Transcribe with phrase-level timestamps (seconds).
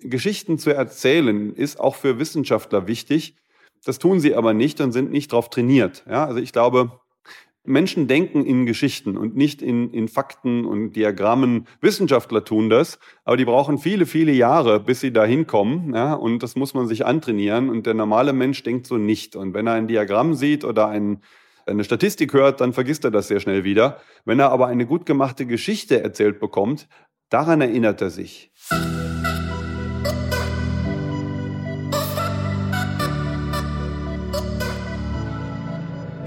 [0.00, 3.36] Geschichten zu erzählen ist auch für Wissenschaftler wichtig.
[3.84, 6.04] Das tun sie aber nicht und sind nicht darauf trainiert.
[6.08, 6.92] Ja, also ich glaube,
[7.68, 11.66] Menschen denken in Geschichten und nicht in, in Fakten und Diagrammen.
[11.80, 15.94] Wissenschaftler tun das, aber die brauchen viele, viele Jahre, bis sie da hinkommen.
[15.94, 17.68] Ja, und das muss man sich antrainieren.
[17.68, 19.36] Und der normale Mensch denkt so nicht.
[19.36, 21.22] Und wenn er ein Diagramm sieht oder ein,
[21.66, 24.00] eine Statistik hört, dann vergisst er das sehr schnell wieder.
[24.24, 26.88] Wenn er aber eine gut gemachte Geschichte erzählt bekommt,
[27.28, 28.50] daran erinnert er sich.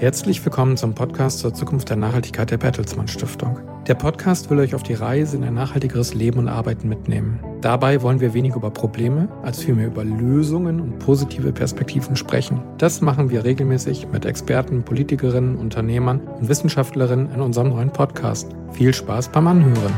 [0.01, 3.59] Herzlich willkommen zum Podcast zur Zukunft der Nachhaltigkeit der Bertelsmann Stiftung.
[3.85, 7.39] Der Podcast will euch auf die Reise in ein nachhaltigeres Leben und Arbeiten mitnehmen.
[7.61, 12.63] Dabei wollen wir weniger über Probleme als vielmehr über Lösungen und positive Perspektiven sprechen.
[12.79, 18.55] Das machen wir regelmäßig mit Experten, Politikerinnen, Unternehmern und Wissenschaftlerinnen in unserem neuen Podcast.
[18.71, 19.93] Viel Spaß beim Anhören.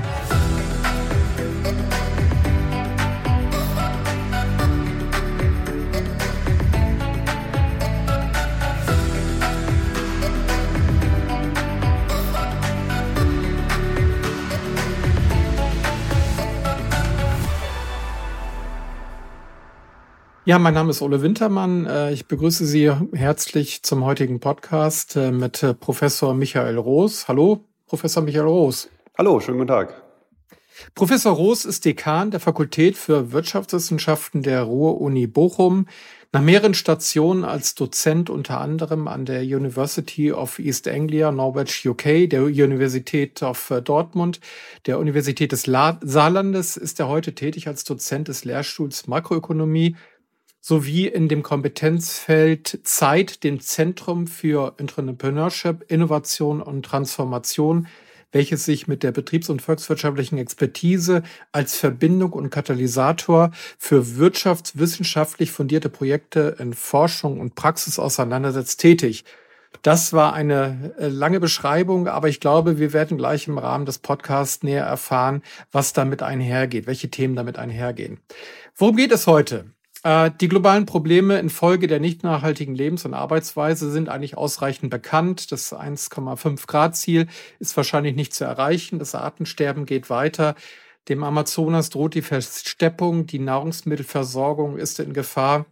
[20.46, 21.86] Ja, mein Name ist Ole Wintermann.
[21.86, 27.30] Äh, ich begrüße Sie herzlich zum heutigen Podcast äh, mit äh, Professor Michael Roos.
[27.30, 28.90] Hallo, Professor Michael Roos.
[29.18, 30.04] Hallo, schönen guten Tag.
[30.96, 35.86] Professor Roos ist Dekan der Fakultät für Wirtschaftswissenschaften der Ruhr-Uni Bochum.
[36.34, 42.28] Nach mehreren Stationen als Dozent unter anderem an der University of East Anglia, Norwich, UK,
[42.28, 44.40] der Universität of Dortmund,
[44.88, 49.96] der Universität des Saarlandes ist er heute tätig als Dozent des Lehrstuhls Makroökonomie
[50.64, 57.88] sowie in dem Kompetenzfeld Zeit, dem Zentrum für Entrepreneurship, Innovation und Transformation,
[58.32, 65.90] welches sich mit der betriebs- und volkswirtschaftlichen Expertise als Verbindung und Katalysator für wirtschaftswissenschaftlich fundierte
[65.90, 69.26] Projekte in Forschung und Praxis auseinandersetzt, tätig.
[69.82, 73.98] Das war eine äh, lange Beschreibung, aber ich glaube, wir werden gleich im Rahmen des
[73.98, 75.44] Podcasts näher erfahren,
[75.74, 78.22] was damit einhergeht, welche Themen damit einhergehen.
[78.78, 79.66] Worum geht es heute?
[80.04, 85.52] Äh, die globalen Probleme infolge der nicht nachhaltigen Lebens- und Arbeitsweise sind eigentlich ausreichend bekannt.
[85.52, 87.28] Das 1,5 Grad Ziel
[87.60, 89.00] ist wahrscheinlich nicht zu erreichen.
[89.00, 90.56] Das Artensterben geht weiter.
[91.10, 93.26] Dem Amazonas droht die Versteppung.
[93.28, 95.66] Die Nahrungsmittelversorgung ist in Gefahr.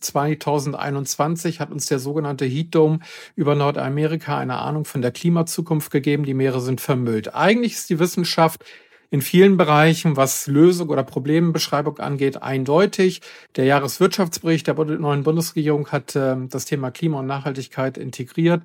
[0.00, 3.00] 2021 hat uns der sogenannte Heat Dome
[3.34, 6.24] über Nordamerika eine Ahnung von der Klimazukunft gegeben.
[6.24, 7.34] Die Meere sind vermüllt.
[7.34, 8.64] Eigentlich ist die Wissenschaft
[9.10, 13.20] in vielen Bereichen, was Lösung oder Problembeschreibung angeht, eindeutig.
[13.54, 18.62] Der Jahreswirtschaftsbericht der neuen Bundesregierung hat äh, das Thema Klima und Nachhaltigkeit integriert.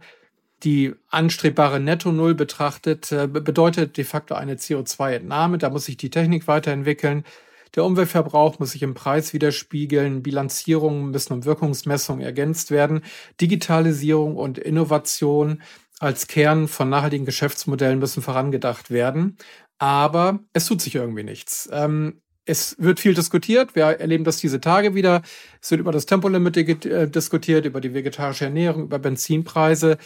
[0.64, 5.58] Die anstrebbare Netto-Null betrachtet, äh, bedeutet de facto eine CO2-Entnahme.
[5.58, 7.24] Da muss sich die Technik weiterentwickeln.
[7.76, 10.24] Der Umweltverbrauch muss sich im Preis widerspiegeln.
[10.24, 13.02] Bilanzierungen müssen um Wirkungsmessungen ergänzt werden.
[13.40, 15.62] Digitalisierung und Innovation
[16.00, 19.38] als Kern von nachhaltigen Geschäftsmodellen müssen vorangedacht werden
[19.82, 21.68] aber es tut sich irgendwie nichts.
[21.72, 23.74] Ähm, es wird viel diskutiert.
[23.76, 25.24] Wir erleben das diese Tage wieder.
[25.60, 29.98] Es wird über das Tempolimit äh, diskutiert, über die vegetarische Ernährung, über Benzinpreise.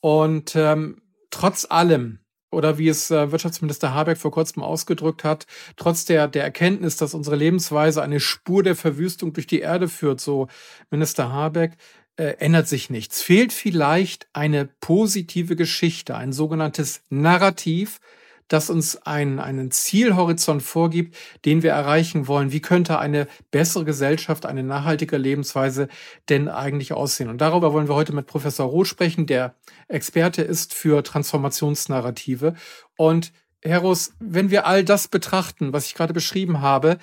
[0.00, 1.00] Und ähm,
[1.30, 2.18] trotz allem,
[2.50, 7.14] oder wie es äh, Wirtschaftsminister Habeck vor kurzem ausgedrückt hat, trotz der, der Erkenntnis, dass
[7.14, 10.48] unsere Lebensweise eine Spur der Verwüstung durch die Erde führt, so
[10.90, 11.78] Minister Habeck,
[12.16, 13.22] äh, ändert sich nichts.
[13.22, 17.98] Fehlt vielleicht eine positive Geschichte, ein sogenanntes Narrativ,
[18.48, 22.52] das uns einen, einen Zielhorizont vorgibt, den wir erreichen wollen.
[22.52, 25.88] Wie könnte eine bessere Gesellschaft, eine nachhaltige Lebensweise
[26.28, 27.28] denn eigentlich aussehen?
[27.28, 29.54] Und darüber wollen wir heute mit Professor Roth sprechen, der
[29.88, 32.54] Experte ist für Transformationsnarrative.
[32.96, 33.32] Und
[33.62, 36.98] Herr Roos, wenn wir all das betrachten, was ich gerade beschrieben habe,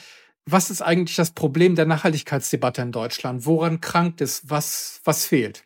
[0.45, 3.45] was ist eigentlich das Problem der Nachhaltigkeitsdebatte in Deutschland?
[3.45, 4.49] Woran krankt es?
[4.49, 5.65] Was, was fehlt?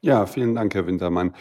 [0.00, 1.34] Ja, vielen Dank, Herr Wintermann.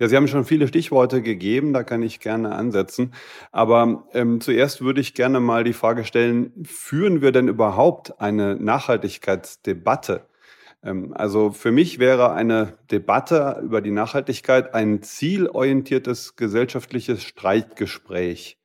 [0.00, 3.12] Ja, Sie haben schon viele Stichworte gegeben, da kann ich gerne ansetzen.
[3.50, 8.54] Aber ähm, zuerst würde ich gerne mal die Frage stellen, führen wir denn überhaupt eine
[8.54, 10.26] Nachhaltigkeitsdebatte?
[10.84, 18.56] Ähm, also für mich wäre eine Debatte über die Nachhaltigkeit ein zielorientiertes gesellschaftliches Streitgespräch.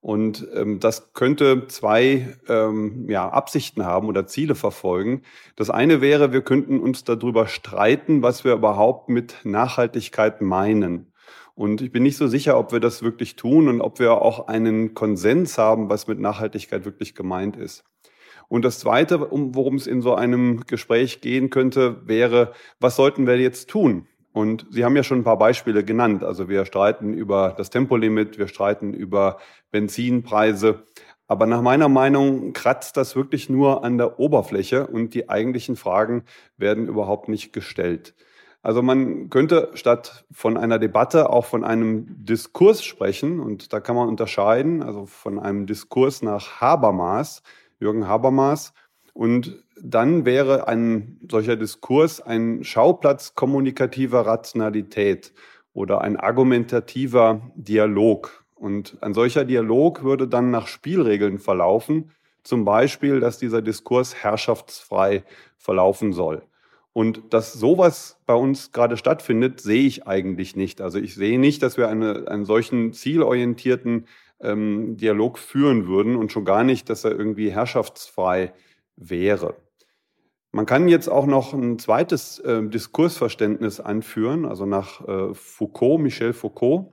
[0.00, 5.22] Und ähm, das könnte zwei ähm, ja, Absichten haben oder Ziele verfolgen.
[5.56, 11.12] Das eine wäre, wir könnten uns darüber streiten, was wir überhaupt mit Nachhaltigkeit meinen.
[11.54, 14.48] Und ich bin nicht so sicher, ob wir das wirklich tun und ob wir auch
[14.48, 17.84] einen Konsens haben, was mit Nachhaltigkeit wirklich gemeint ist.
[18.48, 23.26] Und das Zweite, um, worum es in so einem Gespräch gehen könnte, wäre, was sollten
[23.26, 24.08] wir jetzt tun?
[24.32, 26.22] Und Sie haben ja schon ein paar Beispiele genannt.
[26.22, 29.38] Also wir streiten über das Tempolimit, wir streiten über
[29.70, 30.84] Benzinpreise.
[31.26, 36.24] Aber nach meiner Meinung kratzt das wirklich nur an der Oberfläche und die eigentlichen Fragen
[36.56, 38.14] werden überhaupt nicht gestellt.
[38.62, 43.96] Also man könnte statt von einer Debatte auch von einem Diskurs sprechen und da kann
[43.96, 47.42] man unterscheiden, also von einem Diskurs nach Habermas,
[47.78, 48.74] Jürgen Habermas.
[49.12, 55.32] Und dann wäre ein solcher Diskurs ein Schauplatz kommunikativer Rationalität
[55.72, 58.44] oder ein argumentativer Dialog.
[58.54, 62.10] Und ein solcher Dialog würde dann nach Spielregeln verlaufen,
[62.42, 65.24] zum Beispiel, dass dieser Diskurs herrschaftsfrei
[65.56, 66.42] verlaufen soll.
[66.92, 70.80] Und dass sowas bei uns gerade stattfindet, sehe ich eigentlich nicht.
[70.80, 74.06] Also ich sehe nicht, dass wir eine, einen solchen zielorientierten
[74.40, 78.52] ähm, Dialog führen würden und schon gar nicht, dass er irgendwie herrschaftsfrei
[79.00, 79.56] wäre.
[80.52, 86.32] Man kann jetzt auch noch ein zweites äh, Diskursverständnis anführen, also nach äh, Foucault, Michel
[86.32, 86.92] Foucault.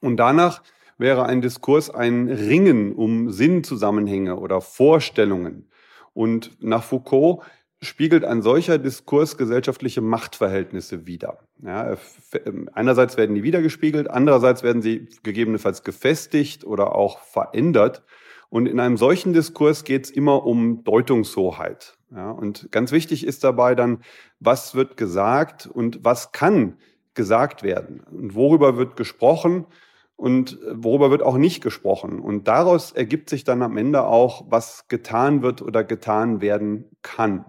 [0.00, 0.62] Und danach
[0.98, 5.70] wäre ein Diskurs ein Ringen um Sinnzusammenhänge oder Vorstellungen.
[6.12, 7.44] Und nach Foucault
[7.80, 11.38] spiegelt ein solcher Diskurs gesellschaftliche Machtverhältnisse wider.
[11.62, 11.96] Ja,
[12.44, 18.02] ähm, einerseits werden die wiedergespiegelt, andererseits werden sie gegebenenfalls gefestigt oder auch verändert.
[18.48, 21.96] Und in einem solchen Diskurs geht es immer um Deutungshoheit.
[22.14, 24.02] Ja, und ganz wichtig ist dabei dann,
[24.38, 26.78] was wird gesagt und was kann
[27.14, 29.66] gesagt werden und worüber wird gesprochen
[30.14, 32.20] und worüber wird auch nicht gesprochen.
[32.20, 37.44] Und daraus ergibt sich dann am Ende auch, was getan wird oder getan werden kann.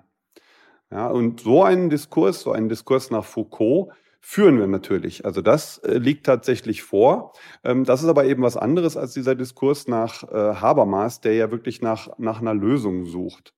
[0.91, 3.89] Ja, und so einen Diskurs, so einen Diskurs nach Foucault,
[4.29, 5.23] führen wir natürlich.
[5.23, 7.31] Also das äh, liegt tatsächlich vor.
[7.63, 11.49] Ähm, das ist aber eben was anderes als dieser Diskurs nach äh, Habermas, der ja
[11.49, 13.53] wirklich nach, nach einer Lösung sucht.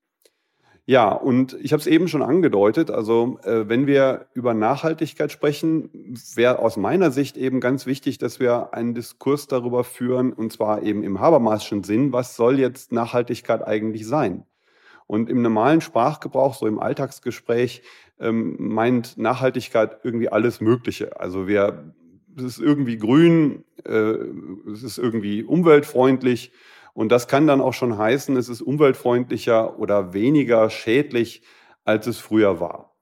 [0.86, 5.90] Ja, und ich habe es eben schon angedeutet, also äh, wenn wir über Nachhaltigkeit sprechen,
[6.36, 10.84] wäre aus meiner Sicht eben ganz wichtig, dass wir einen Diskurs darüber führen, und zwar
[10.84, 14.46] eben im Habermaschen Sinn, was soll jetzt Nachhaltigkeit eigentlich sein?
[15.08, 17.82] Und im normalen Sprachgebrauch, so im Alltagsgespräch,
[18.20, 21.20] ähm, meint Nachhaltigkeit irgendwie alles Mögliche.
[21.20, 21.94] Also wir,
[22.38, 24.16] es ist irgendwie grün, äh,
[24.72, 26.52] es ist irgendwie umweltfreundlich.
[26.94, 31.44] Und das kann dann auch schon heißen, es ist umweltfreundlicher oder weniger schädlich,
[31.86, 32.96] als es früher war.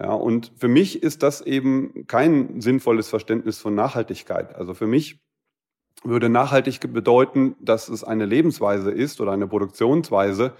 [0.00, 4.54] Ja, und für mich ist das eben kein sinnvolles Verständnis von Nachhaltigkeit.
[4.54, 5.20] Also für mich
[6.04, 10.54] würde nachhaltig bedeuten, dass es eine Lebensweise ist oder eine Produktionsweise,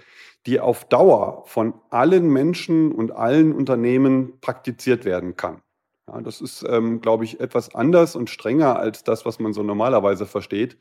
[0.45, 5.61] die auf Dauer von allen Menschen und allen Unternehmen praktiziert werden kann.
[6.07, 9.63] Ja, das ist, ähm, glaube ich, etwas anders und strenger als das, was man so
[9.63, 10.77] normalerweise versteht.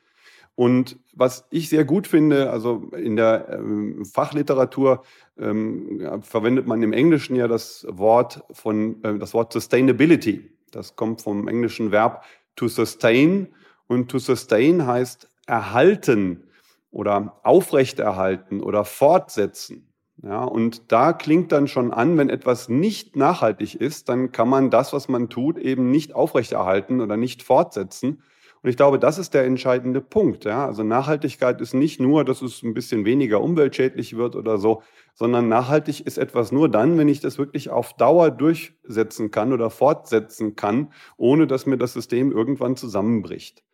[0.55, 5.03] Und was ich sehr gut finde, also in der ähm, Fachliteratur
[5.39, 10.51] ähm, ja, verwendet man im Englischen ja das Wort von äh, das Wort Sustainability.
[10.71, 12.25] Das kommt vom englischen Verb
[12.57, 13.49] to sustain
[13.87, 16.45] und to sustain heißt erhalten
[16.91, 19.93] oder aufrechterhalten oder fortsetzen.
[20.23, 24.71] Ja, und da klingt dann schon an, wenn etwas nicht nachhaltig ist, dann kann man
[24.71, 28.23] das, was man tut, eben nicht aufrechterhalten oder nicht fortsetzen.
[28.63, 30.45] Und ich glaube, das ist der entscheidende Punkt.
[30.45, 30.67] Ja?
[30.67, 34.83] Also Nachhaltigkeit ist nicht nur, dass es ein bisschen weniger umweltschädlich wird oder so,
[35.15, 39.71] sondern nachhaltig ist etwas nur dann, wenn ich das wirklich auf Dauer durchsetzen kann oder
[39.71, 43.65] fortsetzen kann, ohne dass mir das System irgendwann zusammenbricht.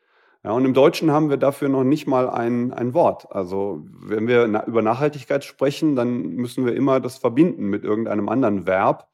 [0.45, 3.33] Ja, und im Deutschen haben wir dafür noch nicht mal ein, ein Wort.
[3.33, 8.29] Also wenn wir na, über Nachhaltigkeit sprechen, dann müssen wir immer das verbinden mit irgendeinem
[8.29, 9.09] anderen Verb.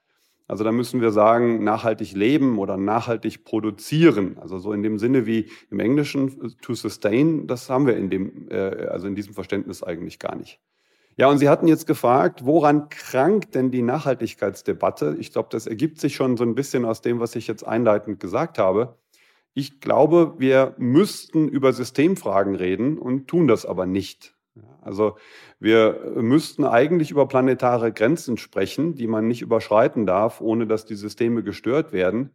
[0.46, 4.36] Also da müssen wir sagen, nachhaltig leben oder nachhaltig produzieren.
[4.38, 8.48] Also so in dem Sinne wie im Englischen to sustain, das haben wir in dem,
[8.50, 10.60] äh, also in diesem Verständnis eigentlich gar nicht.
[11.16, 15.16] Ja, und Sie hatten jetzt gefragt, woran krankt denn die Nachhaltigkeitsdebatte?
[15.18, 18.20] Ich glaube, das ergibt sich schon so ein bisschen aus dem, was ich jetzt einleitend
[18.20, 18.98] gesagt habe.
[19.54, 24.34] Ich glaube, wir müssten über Systemfragen reden und tun das aber nicht.
[24.82, 25.16] Also
[25.58, 30.94] wir müssten eigentlich über planetare Grenzen sprechen, die man nicht überschreiten darf, ohne dass die
[30.94, 32.30] Systeme gestört werden.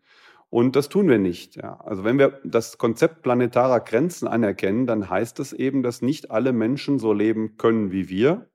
[0.49, 1.57] Und das tun wir nicht.
[1.57, 1.79] Ja.
[1.81, 6.53] Also wenn wir das Konzept planetarer Grenzen anerkennen, dann heißt das eben, dass nicht alle
[6.53, 8.49] Menschen so leben können wie wir.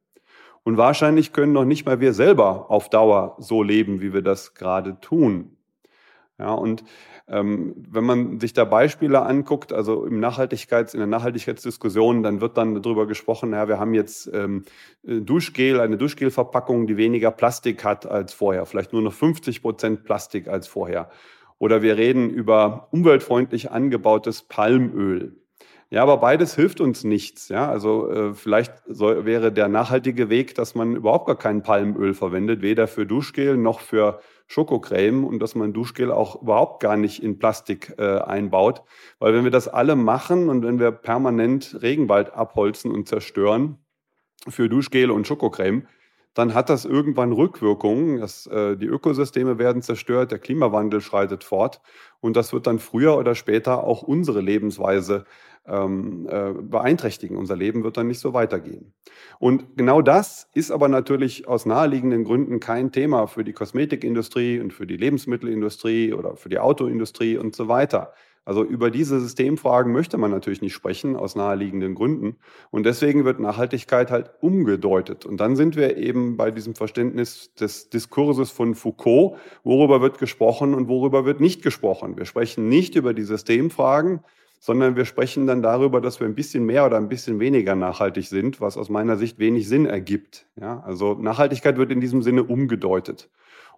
[0.64, 4.54] Und wahrscheinlich können noch nicht mal wir selber auf Dauer so leben, wie wir das
[4.54, 5.56] gerade tun.
[6.38, 6.82] Ja, und
[7.26, 12.82] wenn man sich da Beispiele anguckt, also im Nachhaltigkeits, in der Nachhaltigkeitsdiskussion, dann wird dann
[12.82, 14.64] darüber gesprochen, ja, wir haben jetzt ähm,
[15.02, 20.48] Duschgel, eine Duschgelverpackung, die weniger Plastik hat als vorher, vielleicht nur noch 50 Prozent Plastik
[20.48, 21.08] als vorher.
[21.58, 25.43] Oder wir reden über umweltfreundlich angebautes Palmöl.
[25.94, 27.48] Ja, aber beides hilft uns nichts.
[27.50, 32.14] Ja, also äh, vielleicht soll, wäre der nachhaltige Weg, dass man überhaupt gar kein Palmöl
[32.14, 37.22] verwendet, weder für Duschgel noch für Schokocreme und dass man Duschgel auch überhaupt gar nicht
[37.22, 38.82] in Plastik äh, einbaut.
[39.20, 43.78] Weil wenn wir das alle machen und wenn wir permanent Regenwald abholzen und zerstören
[44.48, 45.86] für Duschgel und Schokocreme,
[46.34, 48.18] dann hat das irgendwann Rückwirkungen.
[48.20, 51.80] Das, äh, die Ökosysteme werden zerstört, der Klimawandel schreitet fort
[52.20, 55.24] und das wird dann früher oder später auch unsere Lebensweise
[55.66, 57.36] ähm, äh, beeinträchtigen.
[57.36, 58.92] Unser Leben wird dann nicht so weitergehen.
[59.38, 64.72] Und genau das ist aber natürlich aus naheliegenden Gründen kein Thema für die Kosmetikindustrie und
[64.72, 68.12] für die Lebensmittelindustrie oder für die Autoindustrie und so weiter.
[68.46, 72.36] Also über diese Systemfragen möchte man natürlich nicht sprechen, aus naheliegenden Gründen.
[72.70, 75.24] Und deswegen wird Nachhaltigkeit halt umgedeutet.
[75.24, 80.74] Und dann sind wir eben bei diesem Verständnis des Diskurses von Foucault, worüber wird gesprochen
[80.74, 82.18] und worüber wird nicht gesprochen.
[82.18, 84.20] Wir sprechen nicht über die Systemfragen,
[84.64, 88.28] sondern wir sprechen dann darüber, dass wir ein bisschen mehr oder ein bisschen weniger nachhaltig
[88.28, 90.46] sind, was aus meiner Sicht wenig Sinn ergibt.
[90.58, 93.28] Ja, also Nachhaltigkeit wird in diesem Sinne umgedeutet.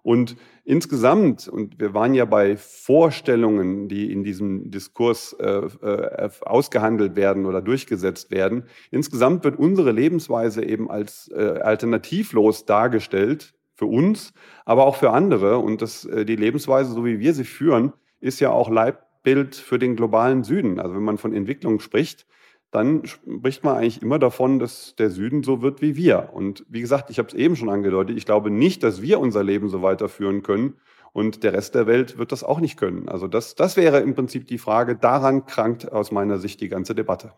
[0.01, 7.17] Und insgesamt, und wir waren ja bei Vorstellungen, die in diesem Diskurs äh, äh, ausgehandelt
[7.17, 14.31] werden oder durchgesetzt werden, insgesamt wird unsere Lebensweise eben als äh, alternativlos dargestellt für uns,
[14.63, 15.57] aber auch für andere.
[15.57, 17.91] Und das, äh, die Lebensweise, so wie wir sie führen,
[18.21, 20.79] ist ja auch Leib, Bild für den globalen Süden.
[20.79, 22.25] Also wenn man von Entwicklung spricht,
[22.71, 26.29] dann spricht man eigentlich immer davon, dass der Süden so wird wie wir.
[26.31, 29.43] Und wie gesagt, ich habe es eben schon angedeutet, ich glaube nicht, dass wir unser
[29.43, 30.75] Leben so weiterführen können
[31.11, 33.09] und der Rest der Welt wird das auch nicht können.
[33.09, 34.95] Also das, das wäre im Prinzip die Frage.
[34.95, 37.33] Daran krankt aus meiner Sicht die ganze Debatte.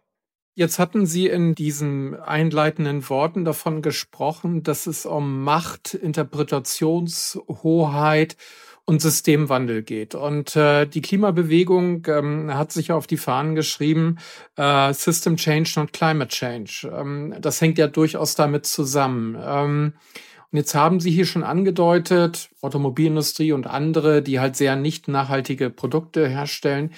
[0.53, 8.38] Jetzt hatten Sie in diesen einleitenden Worten davon gesprochen, dass es um Macht, Interpretationshoheit
[8.89, 10.15] und Systemwandel geht.
[10.15, 14.17] Und äh, die Klimabewegung ähm, hat sich auf die Fahnen geschrieben,
[14.55, 16.91] äh, System Change, not Climate Change.
[16.91, 19.38] Ähm, das hängt ja durchaus damit zusammen.
[19.39, 19.93] Ähm,
[20.51, 25.69] und jetzt haben Sie hier schon angedeutet, Automobilindustrie und andere, die halt sehr nicht nachhaltige
[25.69, 26.91] Produkte herstellen,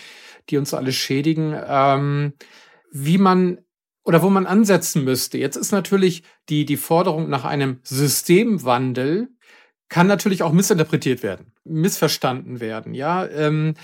[0.49, 2.31] die uns alle schädigen, ähm,
[2.89, 3.57] wie man
[4.05, 5.37] oder wo man ansetzen müsste.
[5.37, 9.27] Jetzt ist natürlich die, die Forderung nach einem Systemwandel
[9.89, 12.93] kann natürlich auch missinterpretiert werden, missverstanden werden.
[12.93, 13.75] Ja, ähm,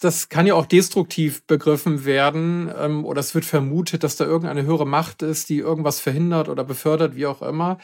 [0.00, 4.64] das kann ja auch destruktiv begriffen werden ähm, oder es wird vermutet, dass da irgendeine
[4.64, 7.78] höhere Macht ist, die irgendwas verhindert oder befördert, wie auch immer.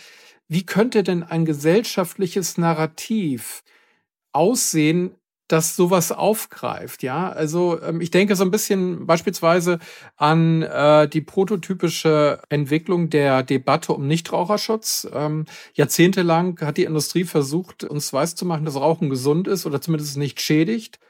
[0.49, 3.63] Wie könnte denn ein gesellschaftliches Narrativ
[4.33, 5.15] aussehen,
[5.51, 7.31] das sowas aufgreift, ja.
[7.31, 9.79] Also ähm, ich denke so ein bisschen beispielsweise
[10.17, 15.09] an äh, die prototypische Entwicklung der Debatte um Nichtraucherschutz.
[15.13, 20.41] Ähm, jahrzehntelang hat die Industrie versucht, uns weiszumachen, dass Rauchen gesund ist oder zumindest nicht
[20.41, 21.01] schädigt,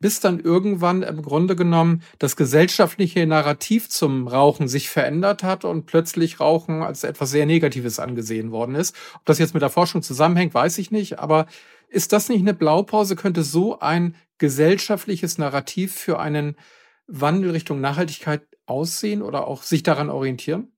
[0.00, 5.84] bis dann irgendwann im Grunde genommen das gesellschaftliche Narrativ zum Rauchen sich verändert hat und
[5.84, 8.96] plötzlich Rauchen als etwas sehr Negatives angesehen worden ist.
[9.14, 11.46] Ob das jetzt mit der Forschung zusammenhängt, weiß ich nicht, aber
[11.90, 13.16] ist das nicht eine Blaupause?
[13.16, 16.56] Könnte so ein gesellschaftliches Narrativ für einen
[17.06, 20.72] Wandel Richtung Nachhaltigkeit aussehen oder auch sich daran orientieren?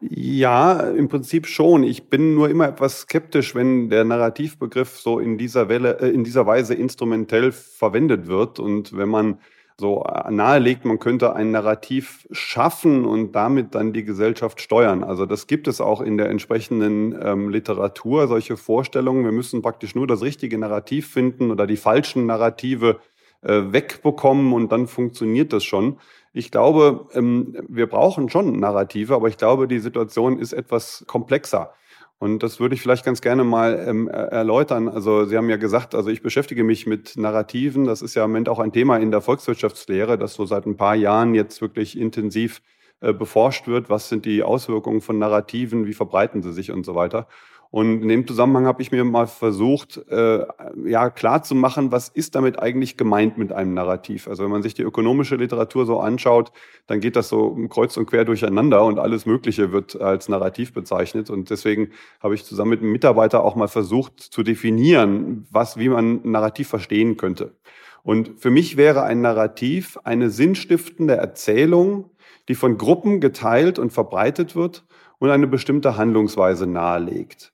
[0.00, 1.82] Ja, im Prinzip schon.
[1.82, 6.24] Ich bin nur immer etwas skeptisch, wenn der Narrativbegriff so in dieser Welle, äh, in
[6.24, 9.38] dieser Weise instrumentell verwendet wird und wenn man
[9.78, 15.02] so nahelegt, man könnte ein Narrativ schaffen und damit dann die Gesellschaft steuern.
[15.02, 19.24] Also das gibt es auch in der entsprechenden ähm, Literatur, solche Vorstellungen.
[19.24, 23.00] Wir müssen praktisch nur das richtige Narrativ finden oder die falschen Narrative
[23.42, 25.98] äh, wegbekommen und dann funktioniert das schon.
[26.32, 31.74] Ich glaube, ähm, wir brauchen schon Narrative, aber ich glaube, die Situation ist etwas komplexer.
[32.18, 34.88] Und das würde ich vielleicht ganz gerne mal ähm, erläutern.
[34.88, 37.84] Also Sie haben ja gesagt, also ich beschäftige mich mit Narrativen.
[37.84, 40.76] Das ist ja im Moment auch ein Thema in der Volkswirtschaftslehre, das so seit ein
[40.76, 42.62] paar Jahren jetzt wirklich intensiv
[43.00, 43.90] äh, beforscht wird.
[43.90, 45.86] Was sind die Auswirkungen von Narrativen?
[45.86, 47.28] Wie verbreiten sie sich und so weiter?
[47.74, 50.46] Und in dem Zusammenhang habe ich mir mal versucht, äh,
[50.84, 54.28] ja, klar zu machen, was ist damit eigentlich gemeint mit einem Narrativ?
[54.28, 56.52] Also wenn man sich die ökonomische Literatur so anschaut,
[56.86, 61.30] dann geht das so kreuz und quer durcheinander und alles Mögliche wird als Narrativ bezeichnet.
[61.30, 61.90] Und deswegen
[62.20, 66.68] habe ich zusammen mit einem Mitarbeiter auch mal versucht zu definieren, was, wie man Narrativ
[66.68, 67.56] verstehen könnte.
[68.04, 72.12] Und für mich wäre ein Narrativ eine sinnstiftende Erzählung,
[72.48, 74.84] die von Gruppen geteilt und verbreitet wird
[75.18, 77.50] und eine bestimmte Handlungsweise nahelegt.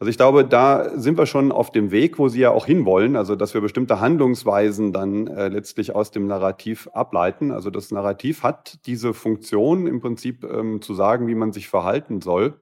[0.00, 3.16] Also ich glaube, da sind wir schon auf dem Weg, wo Sie ja auch hinwollen,
[3.16, 7.50] also dass wir bestimmte Handlungsweisen dann äh, letztlich aus dem Narrativ ableiten.
[7.50, 12.20] Also das Narrativ hat diese Funktion im Prinzip ähm, zu sagen, wie man sich verhalten
[12.20, 12.60] soll.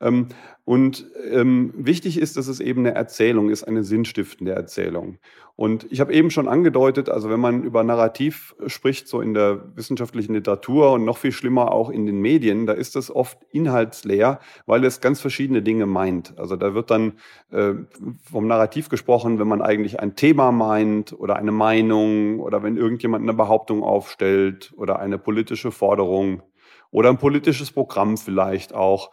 [0.00, 0.28] Ähm,
[0.64, 5.18] und ähm, wichtig ist, dass es eben eine Erzählung ist, eine sinnstiftende Erzählung.
[5.54, 9.74] Und ich habe eben schon angedeutet, also wenn man über Narrativ spricht, so in der
[9.74, 14.40] wissenschaftlichen Literatur und noch viel schlimmer auch in den Medien, da ist das oft inhaltsleer,
[14.66, 16.38] weil es ganz verschiedene Dinge meint.
[16.38, 17.14] Also da wird dann
[17.52, 17.74] äh,
[18.22, 23.22] vom Narrativ gesprochen, wenn man eigentlich ein Thema meint oder eine Meinung oder wenn irgendjemand
[23.22, 26.42] eine Behauptung aufstellt oder eine politische Forderung
[26.90, 29.10] oder ein politisches Programm vielleicht auch.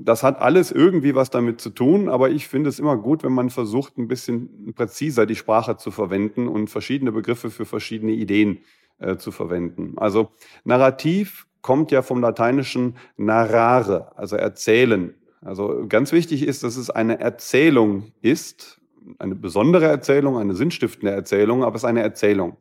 [0.00, 3.32] Das hat alles irgendwie was damit zu tun, aber ich finde es immer gut, wenn
[3.32, 8.58] man versucht, ein bisschen präziser die Sprache zu verwenden und verschiedene Begriffe für verschiedene Ideen
[8.98, 9.94] äh, zu verwenden.
[9.96, 10.30] Also
[10.64, 15.14] Narrativ kommt ja vom lateinischen narrare, also erzählen.
[15.40, 18.80] Also ganz wichtig ist, dass es eine Erzählung ist,
[19.18, 22.56] eine besondere Erzählung, eine sinnstiftende Erzählung, aber es ist eine Erzählung.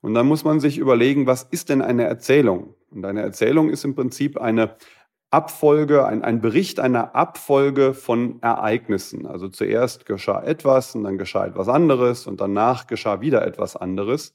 [0.00, 2.74] Und dann muss man sich überlegen, was ist denn eine Erzählung?
[2.90, 4.76] Und eine Erzählung ist im Prinzip eine
[5.30, 9.26] Abfolge, ein, ein Bericht einer Abfolge von Ereignissen.
[9.26, 14.34] Also zuerst geschah etwas und dann geschah etwas anderes und danach geschah wieder etwas anderes.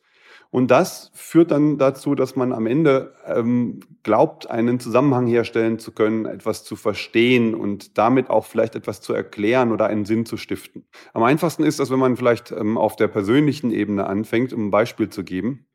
[0.54, 5.94] Und das führt dann dazu, dass man am Ende ähm, glaubt, einen Zusammenhang herstellen zu
[5.94, 10.38] können, etwas zu verstehen und damit auch vielleicht etwas zu erklären oder einen Sinn zu
[10.38, 10.86] stiften.
[11.14, 14.72] Am einfachsten ist das, wenn man vielleicht ähm, auf der persönlichen Ebene anfängt, um ein
[14.72, 15.66] Beispiel zu geben.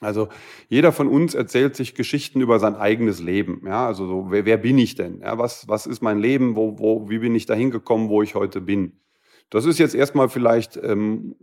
[0.00, 0.28] Also
[0.68, 3.62] jeder von uns erzählt sich Geschichten über sein eigenes Leben.
[3.64, 5.20] Ja, also so, wer, wer bin ich denn?
[5.20, 6.54] Ja, was, was ist mein Leben?
[6.54, 9.00] Wo, wo, wie bin ich da hingekommen, wo ich heute bin?
[9.48, 11.36] Das ist jetzt erstmal vielleicht ähm,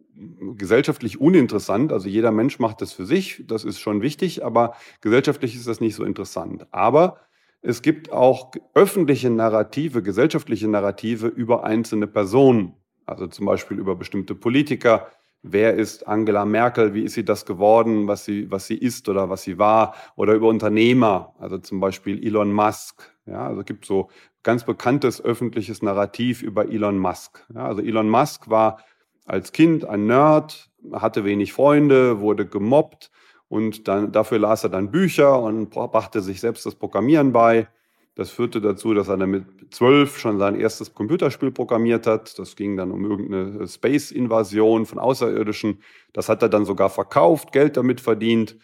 [0.57, 1.91] gesellschaftlich uninteressant.
[1.91, 3.43] Also jeder Mensch macht das für sich.
[3.47, 6.67] Das ist schon wichtig, aber gesellschaftlich ist das nicht so interessant.
[6.71, 7.21] Aber
[7.61, 12.73] es gibt auch öffentliche Narrative, gesellschaftliche Narrative über einzelne Personen.
[13.05, 15.07] Also zum Beispiel über bestimmte Politiker,
[15.43, 19.29] wer ist Angela Merkel, wie ist sie das geworden, was sie, was sie ist oder
[19.29, 23.13] was sie war, oder über Unternehmer, also zum Beispiel Elon Musk.
[23.25, 24.09] Ja, also es gibt so
[24.41, 27.45] ganz bekanntes öffentliches Narrativ über Elon Musk.
[27.53, 28.79] Ja, also Elon Musk war
[29.25, 33.11] als Kind ein Nerd, hatte wenig Freunde, wurde gemobbt
[33.47, 37.67] und dann, dafür las er dann Bücher und brachte sich selbst das Programmieren bei.
[38.15, 42.37] Das führte dazu, dass er dann mit zwölf schon sein erstes Computerspiel programmiert hat.
[42.37, 45.81] Das ging dann um irgendeine Space-Invasion von Außerirdischen.
[46.13, 48.55] Das hat er dann sogar verkauft, Geld damit verdient.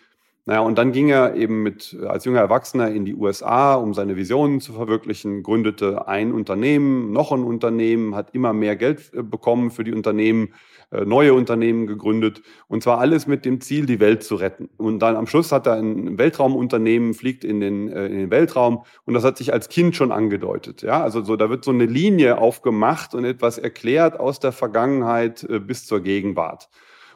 [0.46, 4.15] Naja, und dann ging er eben mit, als junger Erwachsener in die USA, um seine
[4.15, 9.70] Visionen zu verwirklichen, gründete ein Unternehmen, noch ein Unternehmen, hat immer mehr Geld äh, bekommen
[9.70, 10.50] für die Unternehmen, äh,
[10.91, 14.69] neue Unternehmen gegründet und zwar alles mit dem Ziel, die Welt zu retten.
[14.77, 18.83] Und dann am Schluss hat er ein Weltraumunternehmen, fliegt in den, äh, in den Weltraum
[19.05, 20.81] und das hat sich als Kind schon angedeutet.
[20.81, 25.47] Ja, also so, da wird so eine Linie aufgemacht und etwas erklärt aus der Vergangenheit
[25.67, 26.69] bis zur Gegenwart.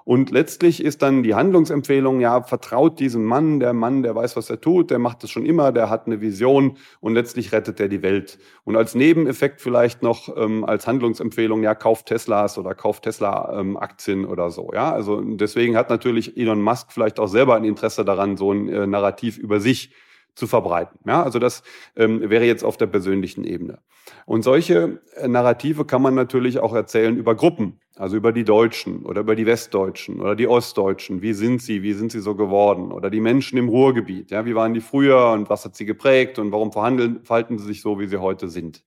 [0.05, 4.49] Und letztlich ist dann die Handlungsempfehlung, ja, vertraut diesem Mann, der Mann, der weiß, was
[4.49, 7.87] er tut, der macht es schon immer, der hat eine Vision und letztlich rettet er
[7.87, 8.37] die Welt.
[8.63, 14.29] Und als Nebeneffekt vielleicht noch ähm, als Handlungsempfehlung, ja, kauft Teslas oder kauft Tesla-Aktien ähm,
[14.29, 14.71] oder so.
[14.73, 18.67] Ja, also deswegen hat natürlich Elon Musk vielleicht auch selber ein Interesse daran, so ein
[18.69, 19.91] äh, Narrativ über sich
[20.35, 20.99] zu verbreiten.
[21.05, 21.63] Ja, also das
[21.95, 23.79] ähm, wäre jetzt auf der persönlichen Ebene.
[24.25, 29.05] Und solche äh, Narrative kann man natürlich auch erzählen über Gruppen, also über die Deutschen
[29.05, 31.21] oder über die Westdeutschen oder die Ostdeutschen.
[31.21, 31.83] Wie sind sie?
[31.83, 32.91] Wie sind sie so geworden?
[32.91, 34.31] Oder die Menschen im Ruhrgebiet.
[34.31, 37.65] Ja, wie waren die früher und was hat sie geprägt und warum verhandeln, verhalten sie
[37.65, 38.83] sich so, wie sie heute sind?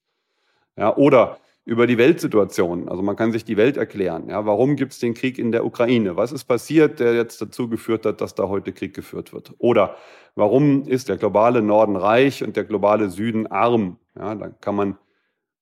[0.76, 2.88] Ja, oder über die Weltsituation.
[2.88, 4.28] Also man kann sich die Welt erklären.
[4.28, 6.16] Ja, warum gibt es den Krieg in der Ukraine?
[6.16, 9.52] Was ist passiert, der jetzt dazu geführt hat, dass da heute Krieg geführt wird?
[9.58, 9.96] Oder
[10.36, 13.98] warum ist der globale Norden reich und der globale Süden arm?
[14.16, 14.96] Ja, da kann man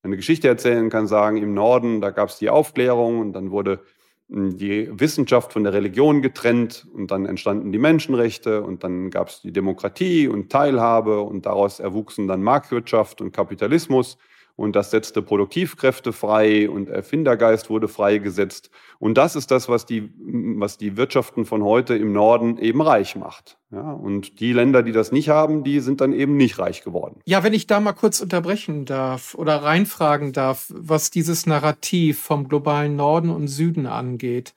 [0.02, 3.80] eine Geschichte erzählen, kann sagen, im Norden, da gab es die Aufklärung und dann wurde
[4.28, 9.28] hm, die Wissenschaft von der Religion getrennt und dann entstanden die Menschenrechte und dann gab
[9.28, 14.18] es die Demokratie und Teilhabe und daraus erwuchsen dann Marktwirtschaft und Kapitalismus
[14.56, 18.70] und das setzte Produktivkräfte frei und Erfindergeist wurde freigesetzt.
[19.00, 20.12] Und das ist das, was die,
[20.56, 23.58] was die Wirtschaften von heute im Norden eben reich macht.
[23.72, 27.20] Ja, und die Länder, die das nicht haben, die sind dann eben nicht reich geworden.
[27.24, 32.48] Ja, wenn ich da mal kurz unterbrechen darf oder reinfragen darf, was dieses Narrativ vom
[32.48, 34.54] globalen Norden und Süden angeht.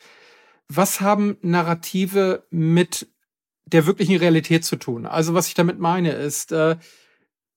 [0.69, 3.07] Was haben Narrative mit
[3.65, 5.07] der wirklichen Realität zu tun?
[5.07, 6.75] Also was ich damit meine ist, äh,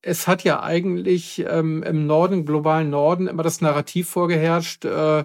[0.03, 5.25] es hat ja eigentlich ähm, im Norden, globalen Norden, immer das Narrativ vorgeherrscht, äh,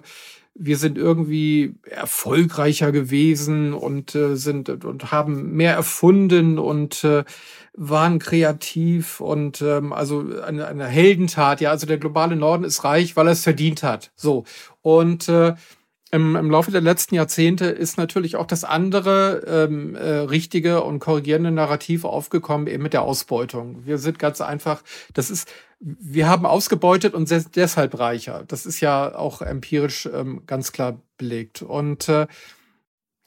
[0.58, 7.24] wir sind irgendwie erfolgreicher gewesen und äh, sind und haben mehr erfunden und äh,
[7.74, 11.60] waren kreativ und ähm, also eine, eine Heldentat.
[11.60, 14.12] Ja, also der globale Norden ist reich, weil er es verdient hat.
[14.16, 14.44] So
[14.80, 15.54] und äh,
[16.12, 21.00] im, im Laufe der letzten Jahrzehnte ist natürlich auch das andere ähm, äh, richtige und
[21.00, 23.84] korrigierende Narrativ aufgekommen, eben mit der Ausbeutung.
[23.84, 24.82] Wir sind ganz einfach,
[25.14, 28.44] das ist wir haben ausgebeutet und deshalb reicher.
[28.48, 31.62] Das ist ja auch empirisch ähm, ganz klar belegt.
[31.62, 32.26] Und äh,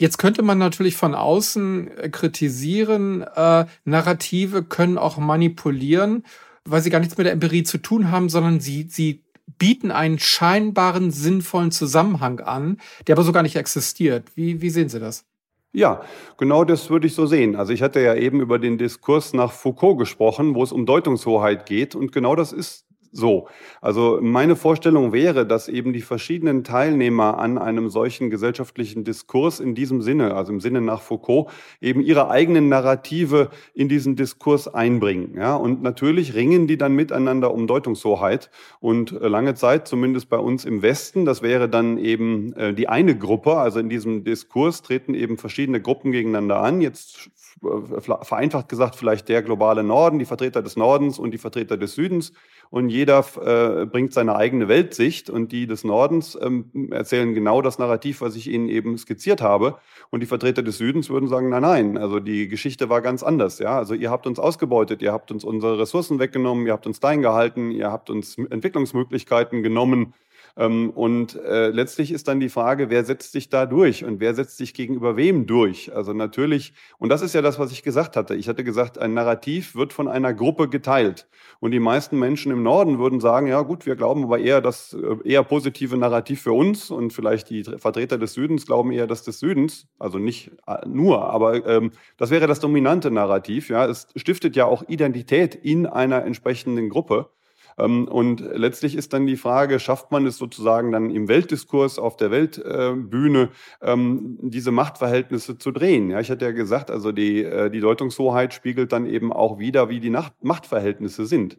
[0.01, 6.23] Jetzt könnte man natürlich von außen äh, kritisieren, äh, Narrative können auch manipulieren,
[6.63, 9.25] weil sie gar nichts mit der Empirie zu tun haben, sondern sie, sie
[9.57, 14.35] bieten einen scheinbaren, sinnvollen Zusammenhang an, der aber so gar nicht existiert.
[14.35, 15.25] Wie, wie sehen Sie das?
[15.71, 16.01] Ja,
[16.37, 17.55] genau das würde ich so sehen.
[17.55, 21.67] Also ich hatte ja eben über den Diskurs nach Foucault gesprochen, wo es um Deutungshoheit
[21.67, 21.93] geht.
[21.93, 23.47] Und genau das ist so,
[23.81, 29.73] also meine Vorstellung wäre, dass eben die verschiedenen Teilnehmer an einem solchen gesellschaftlichen Diskurs in
[29.73, 31.49] diesem Sinne, also im Sinne nach Foucault,
[31.81, 35.33] eben ihre eigenen Narrative in diesen Diskurs einbringen.
[35.35, 38.51] Ja, und natürlich ringen die dann miteinander um Deutungshoheit.
[38.79, 42.87] Und äh, lange Zeit, zumindest bei uns im Westen, das wäre dann eben äh, die
[42.89, 46.81] eine Gruppe, also in diesem Diskurs treten eben verschiedene Gruppen gegeneinander an.
[46.81, 51.95] Jetzt vereinfacht gesagt vielleicht der globale Norden, die Vertreter des Nordens und die Vertreter des
[51.95, 52.33] Südens
[52.71, 57.79] und jeder äh, bringt seine eigene Weltsicht und die des Nordens ähm, erzählen genau das
[57.79, 59.79] Narrativ, was ich Ihnen eben skizziert habe.
[60.11, 63.57] Und die Vertreter des Südens würden sagen, nein, nein, also die Geschichte war ganz anders.
[63.57, 66.99] Ja, also ihr habt uns ausgebeutet, ihr habt uns unsere Ressourcen weggenommen, ihr habt uns
[66.99, 70.13] klein gehalten, ihr habt uns Entwicklungsmöglichkeiten genommen
[70.55, 74.57] und äh, letztlich ist dann die Frage, wer setzt sich da durch und wer setzt
[74.57, 75.93] sich gegenüber wem durch?
[75.95, 78.35] Also natürlich, und das ist ja das, was ich gesagt hatte.
[78.35, 81.27] Ich hatte gesagt, ein Narrativ wird von einer Gruppe geteilt.
[81.59, 84.93] Und die meisten Menschen im Norden würden sagen, ja gut, wir glauben aber eher das
[84.93, 89.23] äh, eher positive Narrativ für uns und vielleicht die Vertreter des Südens glauben eher das
[89.23, 93.69] des Südens, also nicht äh, nur, aber ähm, das wäre das dominante Narrativ.
[93.69, 97.29] Ja, es stiftet ja auch Identität in einer entsprechenden Gruppe.
[97.77, 102.17] Ähm, und letztlich ist dann die Frage, schafft man es sozusagen dann im Weltdiskurs auf
[102.17, 103.49] der Weltbühne,
[103.81, 106.09] ähm, diese Machtverhältnisse zu drehen?
[106.09, 109.89] Ja, ich hatte ja gesagt, also die, äh, die Deutungshoheit spiegelt dann eben auch wieder,
[109.89, 111.57] wie die Machtverhältnisse sind.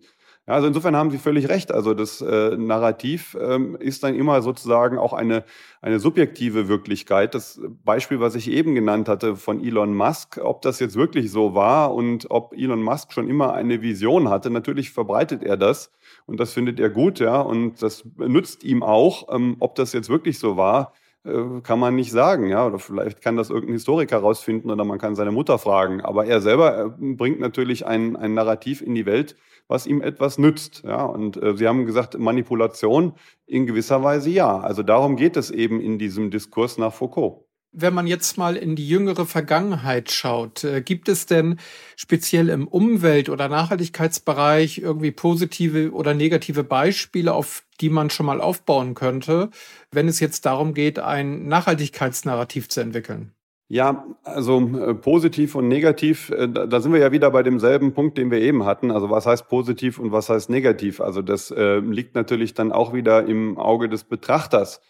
[0.50, 1.70] Ja, also insofern haben Sie völlig recht.
[1.70, 5.44] Also das äh, Narrativ ähm, ist dann immer sozusagen auch eine,
[5.80, 7.36] eine subjektive Wirklichkeit.
[7.36, 11.54] Das Beispiel, was ich eben genannt hatte von Elon Musk, ob das jetzt wirklich so
[11.54, 15.92] war und ob Elon Musk schon immer eine Vision hatte, natürlich verbreitet er das
[16.26, 19.32] und das findet er gut, ja, und das nützt ihm auch.
[19.32, 23.20] Ähm, ob das jetzt wirklich so war, äh, kann man nicht sagen, ja, oder vielleicht
[23.20, 26.00] kann das irgendein Historiker rausfinden oder man kann seine Mutter fragen.
[26.00, 29.36] Aber er selber äh, bringt natürlich ein, ein Narrativ in die Welt,
[29.70, 30.83] was ihm etwas nützt.
[30.85, 33.14] Ja, und äh, Sie haben gesagt, Manipulation
[33.46, 34.59] in gewisser Weise ja.
[34.59, 37.46] Also darum geht es eben in diesem Diskurs nach Foucault.
[37.72, 41.61] Wenn man jetzt mal in die jüngere Vergangenheit schaut, äh, gibt es denn
[41.94, 48.40] speziell im Umwelt- oder Nachhaltigkeitsbereich irgendwie positive oder negative Beispiele, auf die man schon mal
[48.40, 49.50] aufbauen könnte,
[49.92, 53.35] wenn es jetzt darum geht, ein Nachhaltigkeitsnarrativ zu entwickeln?
[53.72, 58.18] Ja, also äh, positiv und negativ, äh, da sind wir ja wieder bei demselben Punkt,
[58.18, 58.90] den wir eben hatten.
[58.90, 61.00] Also was heißt positiv und was heißt negativ?
[61.00, 64.80] Also das äh, liegt natürlich dann auch wieder im Auge des Betrachters.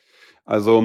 [0.46, 0.82] Also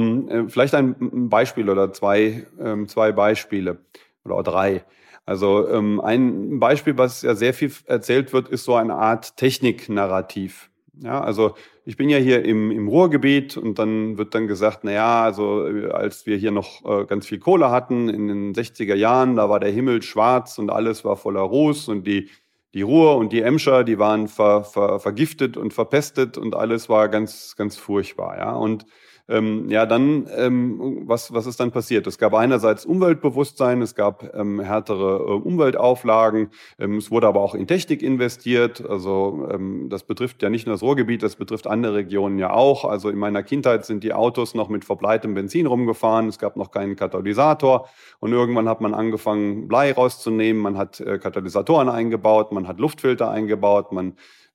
[0.49, 3.77] vielleicht ein Beispiel oder zwei, ähm, zwei Beispiele
[4.25, 4.83] oder drei.
[5.25, 10.69] Also ähm, ein Beispiel, was ja sehr viel erzählt wird, ist so eine Art Techniknarrativ.
[11.01, 14.91] Ja, also ich bin ja hier im, im Ruhrgebiet und dann wird dann gesagt, na
[14.91, 18.95] ja, also äh, als wir hier noch äh, ganz viel Kohle hatten in den 60er
[18.95, 22.29] Jahren, da war der Himmel schwarz und alles war voller Ruß und die,
[22.73, 27.09] die Ruhr und die Emscher, die waren ver, ver, vergiftet und verpestet und alles war
[27.09, 28.53] ganz, ganz furchtbar, ja.
[28.53, 28.85] Und
[29.27, 32.05] ähm, ja, dann, ähm, was, was ist dann passiert?
[32.05, 37.55] Es gab einerseits Umweltbewusstsein, es gab ähm, härtere äh, Umweltauflagen, ähm, es wurde aber auch
[37.55, 38.87] in Technik investiert.
[38.87, 42.85] Also ähm, das betrifft ja nicht nur das Ruhrgebiet, das betrifft andere Regionen ja auch.
[42.85, 46.69] Also in meiner Kindheit sind die Autos noch mit verbleitem Benzin rumgefahren, es gab noch
[46.69, 52.67] keinen Katalysator und irgendwann hat man angefangen, Blei rauszunehmen, man hat äh, Katalysatoren eingebaut, man
[52.67, 54.13] hat Luftfilter eingebaut, man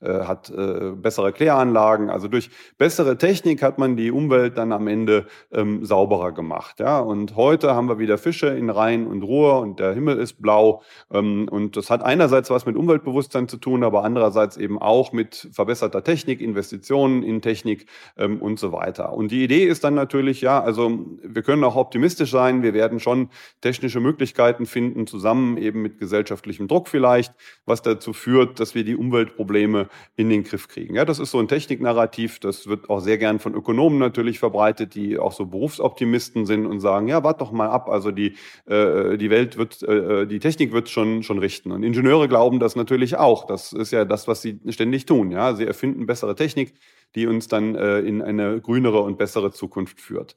[0.08, 2.08] hat äh, bessere Kläranlagen.
[2.08, 6.80] Also durch bessere Technik hat man die Umwelt dann am Ende ähm, sauberer gemacht.
[6.80, 7.00] Ja?
[7.00, 10.82] Und heute haben wir wieder Fische in Rhein und Ruhr und der Himmel ist blau.
[11.12, 15.48] Ähm, und das hat einerseits was mit Umweltbewusstsein zu tun, aber andererseits eben auch mit
[15.52, 17.86] verbesserter Technik, Investitionen in Technik
[18.16, 19.12] ähm, und so weiter.
[19.12, 22.62] Und die Idee ist dann natürlich, ja, also wir können auch optimistisch sein.
[22.62, 23.28] Wir werden schon
[23.60, 27.34] technische Möglichkeiten finden, zusammen eben mit gesellschaftlichem Druck vielleicht,
[27.66, 30.94] was dazu führt, dass wir die Umweltprobleme in den Griff kriegen.
[30.94, 34.94] Ja, das ist so ein Techniknarrativ, das wird auch sehr gern von Ökonomen natürlich verbreitet,
[34.94, 39.16] die auch so Berufsoptimisten sind und sagen, ja, wart doch mal ab, also die, äh,
[39.16, 41.72] die Welt wird, äh, die Technik wird schon, schon richten.
[41.72, 43.46] Und Ingenieure glauben das natürlich auch.
[43.46, 45.30] Das ist ja das, was sie ständig tun.
[45.30, 46.74] Ja, sie erfinden bessere Technik,
[47.14, 50.36] die uns dann äh, in eine grünere und bessere Zukunft führt.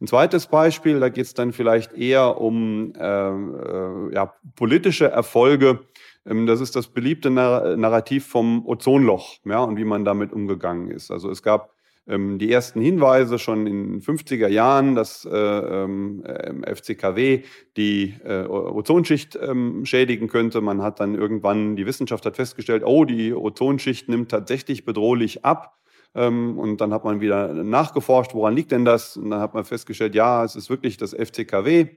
[0.00, 5.80] Ein zweites Beispiel, da geht es dann vielleicht eher um äh, äh, ja, politische Erfolge
[6.24, 11.10] das ist das beliebte Narrativ vom Ozonloch ja, und wie man damit umgegangen ist.
[11.10, 11.74] Also es gab
[12.06, 16.22] ähm, die ersten Hinweise schon in den 50er Jahren, dass äh, ähm,
[16.64, 17.42] FCKW
[17.76, 20.60] die äh, Ozonschicht ähm, schädigen könnte.
[20.60, 25.78] Man hat dann irgendwann, die Wissenschaft hat festgestellt, oh, die Ozonschicht nimmt tatsächlich bedrohlich ab.
[26.14, 29.16] Ähm, und dann hat man wieder nachgeforscht, woran liegt denn das?
[29.16, 31.88] Und dann hat man festgestellt, ja, es ist wirklich das FCKW.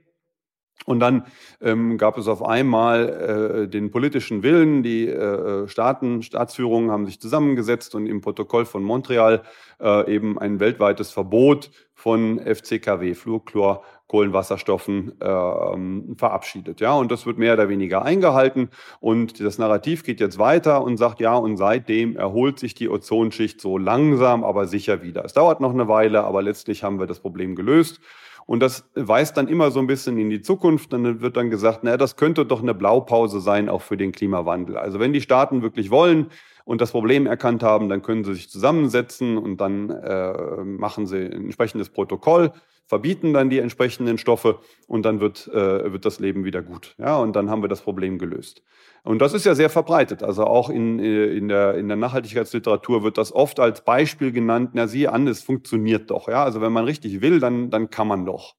[0.84, 1.26] Und dann
[1.60, 4.82] ähm, gab es auf einmal äh, den politischen Willen.
[4.82, 9.42] Die äh, Staaten, Staatsführungen haben sich zusammengesetzt und im Protokoll von Montreal
[9.80, 16.80] äh, eben ein weltweites Verbot von FCKW, Fluorchlor, Kohlenwasserstoffen äh, verabschiedet.
[16.80, 18.70] Ja, und das wird mehr oder weniger eingehalten.
[19.00, 23.60] Und das Narrativ geht jetzt weiter und sagt, ja, und seitdem erholt sich die Ozonschicht
[23.60, 25.24] so langsam, aber sicher wieder.
[25.24, 27.98] Es dauert noch eine Weile, aber letztlich haben wir das Problem gelöst.
[28.46, 30.92] Und das weist dann immer so ein bisschen in die Zukunft.
[30.92, 34.76] Dann wird dann gesagt, naja, das könnte doch eine Blaupause sein, auch für den Klimawandel.
[34.76, 36.28] Also wenn die Staaten wirklich wollen
[36.68, 41.24] und das Problem erkannt haben, dann können sie sich zusammensetzen und dann äh, machen sie
[41.24, 42.52] ein entsprechendes Protokoll
[42.88, 46.94] verbieten dann die entsprechenden Stoffe und dann wird, äh, wird das Leben wieder gut.
[46.98, 48.62] Ja, und dann haben wir das Problem gelöst.
[49.04, 50.22] Und das ist ja sehr verbreitet.
[50.22, 54.70] Also auch in, äh, in, der, in der Nachhaltigkeitsliteratur wird das oft als Beispiel genannt.
[54.72, 56.28] Na, sieh an, es funktioniert doch.
[56.28, 58.54] Ja, also wenn man richtig will, dann, dann kann man doch.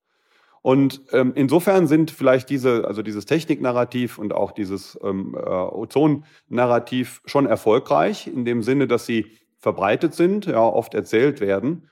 [0.61, 7.21] Und ähm, insofern sind vielleicht diese, also dieses Techniknarrativ und auch dieses ähm, äh, Ozon-Narrativ
[7.25, 11.89] schon erfolgreich, in dem Sinne, dass sie verbreitet sind, ja, oft erzählt werden.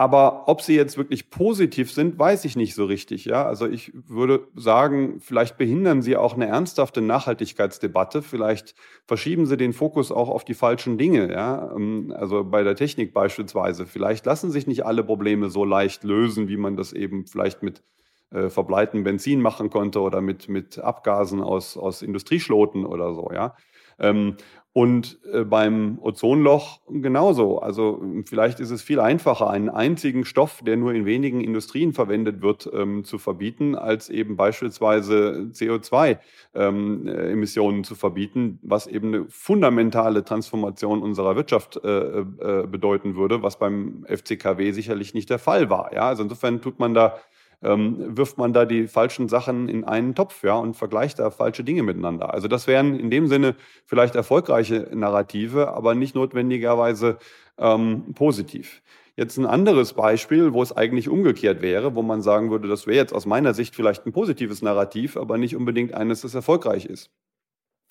[0.00, 3.24] Aber ob sie jetzt wirklich positiv sind, weiß ich nicht so richtig.
[3.24, 8.22] Ja, also ich würde sagen, vielleicht behindern sie auch eine ernsthafte Nachhaltigkeitsdebatte.
[8.22, 11.32] Vielleicht verschieben sie den Fokus auch auf die falschen Dinge.
[11.32, 13.86] Ja, ähm, also bei der Technik beispielsweise.
[13.86, 17.82] Vielleicht lassen sich nicht alle Probleme so leicht lösen, wie man das eben vielleicht mit
[18.30, 23.30] äh, verbleiten Benzin machen konnte oder mit, mit Abgasen aus, aus Industrieschloten oder so.
[23.34, 23.56] Ja,
[23.98, 24.36] ähm,
[24.72, 27.58] und äh, beim Ozonloch genauso.
[27.58, 32.42] Also vielleicht ist es viel einfacher, einen einzigen Stoff, der nur in wenigen Industrien verwendet
[32.42, 40.24] wird, ähm, zu verbieten, als eben beispielsweise CO2-Emissionen ähm, zu verbieten, was eben eine fundamentale
[40.24, 45.94] Transformation unserer Wirtschaft äh, äh, bedeuten würde, was beim FCKW sicherlich nicht der Fall war.
[45.94, 46.08] Ja?
[46.08, 47.16] Also insofern tut man da
[47.62, 51.64] ähm, wirft man da die falschen Sachen in einen Topf ja, und vergleicht da falsche
[51.64, 52.32] Dinge miteinander.
[52.32, 57.18] Also das wären in dem Sinne vielleicht erfolgreiche Narrative, aber nicht notwendigerweise
[57.58, 58.82] ähm, positiv.
[59.16, 62.98] Jetzt ein anderes Beispiel, wo es eigentlich umgekehrt wäre, wo man sagen würde, das wäre
[62.98, 67.10] jetzt aus meiner Sicht vielleicht ein positives Narrativ, aber nicht unbedingt eines, das erfolgreich ist.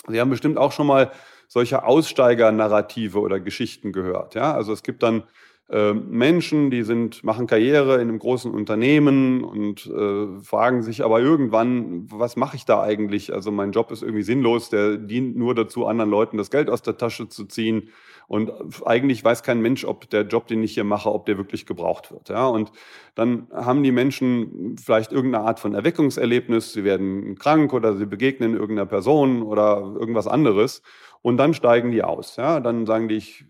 [0.08, 1.12] Sie haben bestimmt auch schon mal
[1.50, 4.36] solche Aussteiger-Narrative oder Geschichten gehört.
[4.36, 4.54] Ja?
[4.54, 5.24] Also es gibt dann
[5.70, 11.20] äh, Menschen, die sind, machen Karriere in einem großen Unternehmen und äh, fragen sich aber
[11.20, 13.34] irgendwann, was mache ich da eigentlich?
[13.34, 16.84] Also mein Job ist irgendwie sinnlos, der dient nur dazu, anderen Leuten das Geld aus
[16.84, 17.90] der Tasche zu ziehen.
[18.28, 18.52] Und
[18.86, 22.12] eigentlich weiß kein Mensch, ob der Job, den ich hier mache, ob der wirklich gebraucht
[22.12, 22.30] wird.
[22.30, 22.72] Ja, und
[23.16, 26.74] dann haben die Menschen vielleicht irgendeine Art von Erweckungserlebnis.
[26.74, 30.82] Sie werden krank oder sie begegnen irgendeiner Person oder irgendwas anderes.
[31.22, 32.36] Und dann steigen die aus.
[32.36, 33.46] Ja, dann sagen die, ich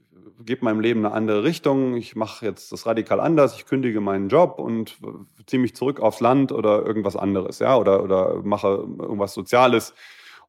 [0.46, 4.30] gebe meinem Leben eine andere Richtung, ich mache jetzt das radikal anders, ich kündige meinen
[4.30, 4.98] Job und
[5.46, 9.94] ziehe mich zurück aufs Land oder irgendwas anderes, ja, oder, oder mache irgendwas Soziales.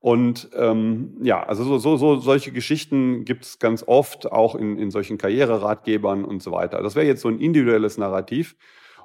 [0.00, 4.78] Und ähm, ja, also so, so, so solche Geschichten gibt es ganz oft, auch in,
[4.78, 6.82] in solchen Karriereratgebern und so weiter.
[6.82, 8.54] Das wäre jetzt so ein individuelles Narrativ.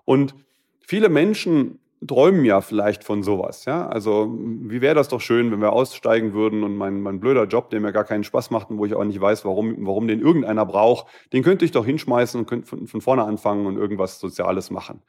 [0.06, 0.36] Und
[0.80, 3.66] viele Menschen träumen ja vielleicht von sowas.
[3.66, 3.88] Ja?
[3.88, 7.70] Also wie wäre das doch schön, wenn wir aussteigen würden und mein, mein blöder Job,
[7.70, 10.20] der mir gar keinen Spaß macht und wo ich auch nicht weiß, warum, warum den
[10.20, 14.20] irgendeiner braucht, den könnte ich doch hinschmeißen und könnte von, von vorne anfangen und irgendwas
[14.20, 15.02] Soziales machen.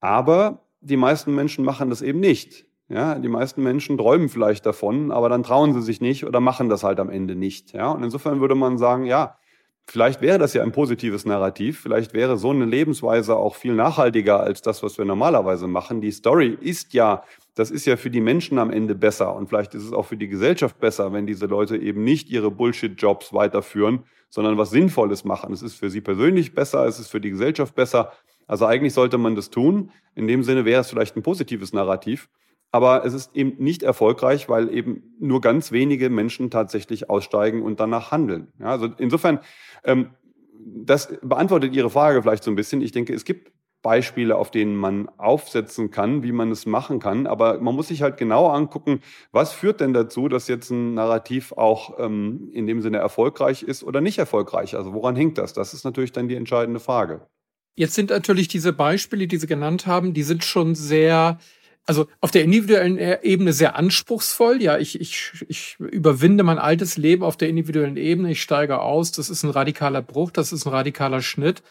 [0.00, 2.66] Aber die meisten Menschen machen das eben nicht.
[2.88, 6.68] Ja, die meisten Menschen träumen vielleicht davon, aber dann trauen sie sich nicht oder machen
[6.68, 7.72] das halt am Ende nicht.
[7.72, 9.38] Ja, und insofern würde man sagen, ja,
[9.86, 11.80] Vielleicht wäre das ja ein positives Narrativ.
[11.80, 16.00] Vielleicht wäre so eine Lebensweise auch viel nachhaltiger als das, was wir normalerweise machen.
[16.00, 19.34] Die Story ist ja, das ist ja für die Menschen am Ende besser.
[19.34, 22.50] Und vielleicht ist es auch für die Gesellschaft besser, wenn diese Leute eben nicht ihre
[22.50, 25.52] Bullshit-Jobs weiterführen, sondern was Sinnvolles machen.
[25.52, 28.12] Es ist für sie persönlich besser, es ist für die Gesellschaft besser.
[28.46, 29.90] Also eigentlich sollte man das tun.
[30.14, 32.28] In dem Sinne wäre es vielleicht ein positives Narrativ.
[32.72, 37.78] Aber es ist eben nicht erfolgreich, weil eben nur ganz wenige Menschen tatsächlich aussteigen und
[37.78, 38.48] danach handeln.
[38.58, 39.40] Ja, also insofern,
[39.84, 40.10] ähm,
[40.58, 42.80] das beantwortet Ihre Frage vielleicht so ein bisschen.
[42.80, 47.26] Ich denke, es gibt Beispiele, auf denen man aufsetzen kann, wie man es machen kann.
[47.26, 49.00] Aber man muss sich halt genau angucken,
[49.32, 53.82] was führt denn dazu, dass jetzt ein Narrativ auch ähm, in dem Sinne erfolgreich ist
[53.84, 54.76] oder nicht erfolgreich.
[54.76, 55.52] Also woran hängt das?
[55.52, 57.26] Das ist natürlich dann die entscheidende Frage.
[57.74, 61.38] Jetzt sind natürlich diese Beispiele, die Sie genannt haben, die sind schon sehr
[61.86, 64.62] also auf der individuellen e-, Ebene sehr anspruchsvoll.
[64.62, 68.30] Ja, ich, ich, ich überwinde mein altes Leben auf der individuellen Ebene.
[68.30, 69.12] Ich steige aus.
[69.12, 70.30] Das ist ein radikaler Bruch.
[70.30, 71.62] Das ist ein radikaler Schnitt.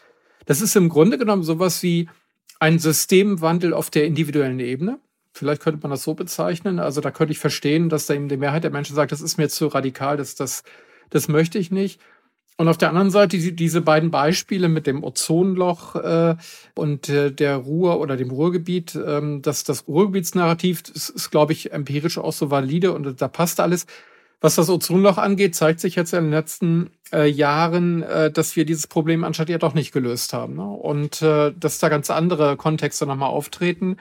[0.46, 2.08] Das ist im Grunde genommen sowas wie
[2.60, 4.98] ein Systemwandel auf der individuellen Ebene.
[5.32, 6.78] Vielleicht könnte man das so bezeichnen.
[6.78, 9.38] Also da könnte ich verstehen, dass da eben die Mehrheit der Menschen sagt, das ist
[9.38, 10.62] mir zu radikal, das, das,
[11.10, 12.00] das möchte ich nicht.
[12.58, 16.36] Und auf der anderen Seite die, diese beiden Beispiele mit dem Ozonloch äh,
[16.74, 21.72] und äh, der Ruhr oder dem Ruhrgebiet, ähm, das, das Ruhrgebietsnarrativ ist, ist glaube ich,
[21.72, 23.86] empirisch auch so valide und da passt alles.
[24.42, 28.64] Was das Ozonloch angeht, zeigt sich jetzt in den letzten äh, Jahren, äh, dass wir
[28.64, 30.56] dieses Problem anscheinend ja doch nicht gelöst haben.
[30.56, 30.64] Ne?
[30.64, 33.98] Und äh, dass da ganz andere Kontexte nochmal auftreten.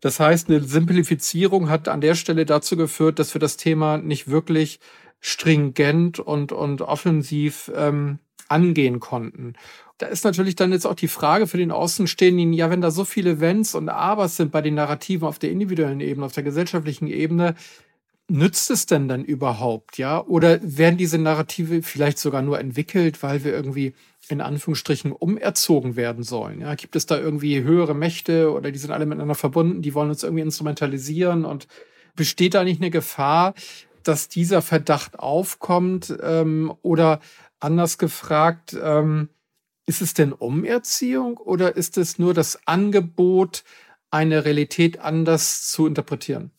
[0.00, 4.28] Das heißt, eine Simplifizierung hat an der Stelle dazu geführt, dass wir das Thema nicht
[4.28, 4.78] wirklich
[5.22, 9.54] stringent und, und offensiv ähm, angehen konnten.
[9.96, 13.04] Da ist natürlich dann jetzt auch die Frage für den Außenstehenden, ja, wenn da so
[13.04, 17.06] viele Wenns und Abers sind bei den Narrativen auf der individuellen Ebene, auf der gesellschaftlichen
[17.06, 17.54] Ebene,
[18.28, 20.20] nützt es denn dann überhaupt, ja?
[20.24, 23.94] Oder werden diese Narrative vielleicht sogar nur entwickelt, weil wir irgendwie
[24.28, 26.62] in Anführungsstrichen umerzogen werden sollen?
[26.62, 30.10] Ja, gibt es da irgendwie höhere Mächte oder die sind alle miteinander verbunden, die wollen
[30.10, 31.68] uns irgendwie instrumentalisieren und
[32.16, 33.54] besteht da nicht eine Gefahr,
[34.02, 36.16] dass dieser Verdacht aufkommt?
[36.22, 37.20] Ähm, oder
[37.60, 39.28] anders gefragt, ähm,
[39.86, 43.64] ist es denn Umerziehung oder ist es nur das Angebot,
[44.10, 46.52] eine Realität anders zu interpretieren?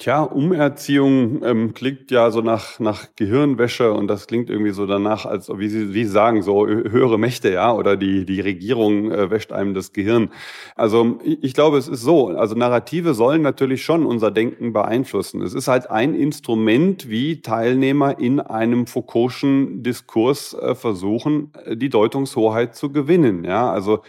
[0.00, 5.26] Tja, Umerziehung ähm, klingt ja so nach, nach Gehirnwäsche und das klingt irgendwie so danach,
[5.26, 9.30] als wie Sie, wie Sie sagen, so höhere Mächte, ja, oder die, die Regierung äh,
[9.30, 10.30] wäscht einem das Gehirn.
[10.74, 15.42] Also ich, ich glaube, es ist so, also Narrative sollen natürlich schon unser Denken beeinflussen.
[15.42, 21.90] Es ist halt ein Instrument, wie Teilnehmer in einem Foucault'schen Diskurs äh, versuchen, äh, die
[21.90, 24.00] Deutungshoheit zu gewinnen, ja, also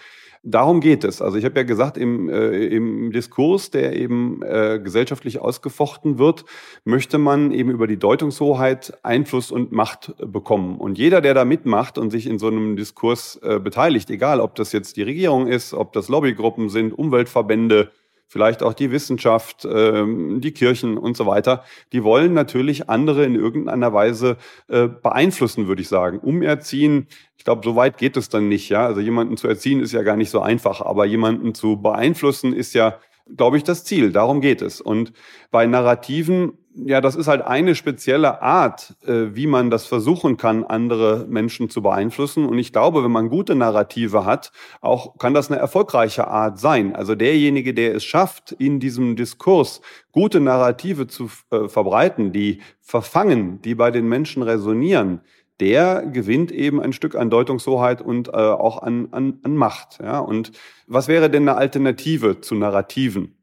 [0.44, 1.22] Darum geht es.
[1.22, 6.46] Also ich habe ja gesagt, im, äh, im Diskurs, der eben äh, gesellschaftlich ausgefochten wird,
[6.84, 10.80] möchte man eben über die Deutungshoheit Einfluss und Macht bekommen.
[10.80, 14.56] Und jeder, der da mitmacht und sich in so einem Diskurs äh, beteiligt, egal ob
[14.56, 17.92] das jetzt die Regierung ist, ob das Lobbygruppen sind, Umweltverbände,
[18.32, 23.36] vielleicht auch die Wissenschaft, ähm, die Kirchen und so weiter, die wollen natürlich andere in
[23.36, 24.38] irgendeiner Weise
[24.70, 26.18] äh, beeinflussen, würde ich sagen.
[26.20, 28.70] Umerziehen, ich glaube, so weit geht es dann nicht.
[28.70, 32.54] Ja, also jemanden zu erziehen ist ja gar nicht so einfach, aber jemanden zu beeinflussen
[32.54, 33.00] ist ja
[33.38, 34.12] glaube ich, das Ziel.
[34.12, 34.82] Darum geht es.
[34.82, 35.14] Und
[35.52, 40.64] bei Narrativen ja, das ist halt eine spezielle Art, äh, wie man das versuchen kann,
[40.64, 42.46] andere Menschen zu beeinflussen.
[42.46, 46.96] Und ich glaube, wenn man gute Narrative hat, auch kann das eine erfolgreiche Art sein.
[46.96, 49.82] Also derjenige, der es schafft, in diesem Diskurs
[50.12, 55.22] gute Narrative zu äh, verbreiten, die verfangen, die bei den Menschen resonieren,
[55.60, 60.00] der gewinnt eben ein Stück an Deutungshoheit und äh, auch an, an, an Macht.
[60.02, 60.20] Ja?
[60.20, 60.54] Und
[60.88, 63.36] was wäre denn eine Alternative zu Narrativen?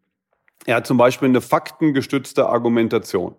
[0.67, 3.37] Er hat zum Beispiel eine faktengestützte Argumentation.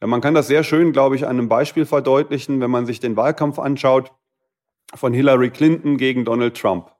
[0.00, 3.00] Ja, man kann das sehr schön, glaube ich, an einem Beispiel verdeutlichen, wenn man sich
[3.00, 4.12] den Wahlkampf anschaut
[4.94, 6.90] von Hillary Clinton gegen Donald Trump.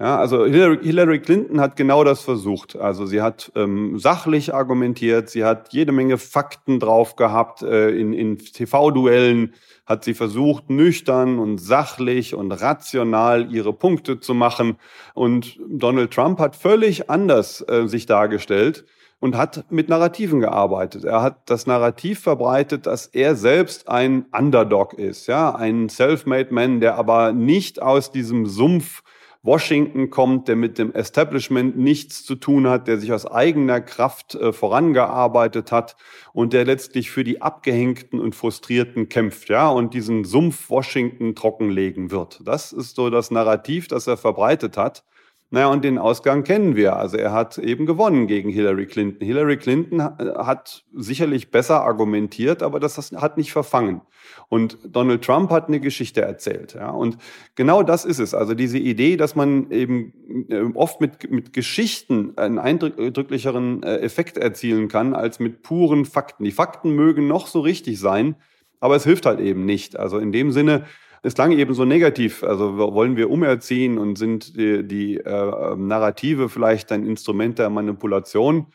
[0.00, 2.76] Ja, also Hillary, Hillary Clinton hat genau das versucht.
[2.76, 8.12] Also sie hat ähm, sachlich argumentiert, sie hat jede Menge Fakten drauf gehabt äh, in,
[8.12, 9.54] in TV-Duellen,
[9.86, 14.76] hat sie versucht, nüchtern und sachlich und rational ihre Punkte zu machen.
[15.14, 18.84] Und Donald Trump hat völlig anders äh, sich dargestellt
[19.18, 21.02] und hat mit Narrativen gearbeitet.
[21.02, 26.78] Er hat das Narrativ verbreitet, dass er selbst ein Underdog ist, ja, ein self-made Man,
[26.78, 29.02] der aber nicht aus diesem Sumpf
[29.42, 34.34] Washington kommt, der mit dem Establishment nichts zu tun hat, der sich aus eigener Kraft
[34.34, 35.96] äh, vorangearbeitet hat
[36.32, 42.10] und der letztlich für die Abgehängten und Frustrierten kämpft, ja, und diesen Sumpf Washington trockenlegen
[42.10, 42.40] wird.
[42.44, 45.04] Das ist so das Narrativ, das er verbreitet hat.
[45.50, 46.96] Naja, und den Ausgang kennen wir.
[46.96, 49.26] Also er hat eben gewonnen gegen Hillary Clinton.
[49.26, 54.02] Hillary Clinton hat sicherlich besser argumentiert, aber das hat nicht verfangen.
[54.50, 56.74] Und Donald Trump hat eine Geschichte erzählt.
[56.74, 57.16] Ja, und
[57.54, 58.34] genau das ist es.
[58.34, 60.12] Also diese Idee, dass man eben
[60.50, 66.44] äh, oft mit, mit Geschichten einen eindrücklicheren äh, Effekt erzielen kann als mit puren Fakten.
[66.44, 68.36] Die Fakten mögen noch so richtig sein,
[68.80, 69.98] aber es hilft halt eben nicht.
[69.98, 70.84] Also in dem Sinne,
[71.22, 72.42] es klang eben so negativ.
[72.42, 78.66] Also wollen wir umerziehen und sind die, die äh, Narrative vielleicht ein Instrument der Manipulation?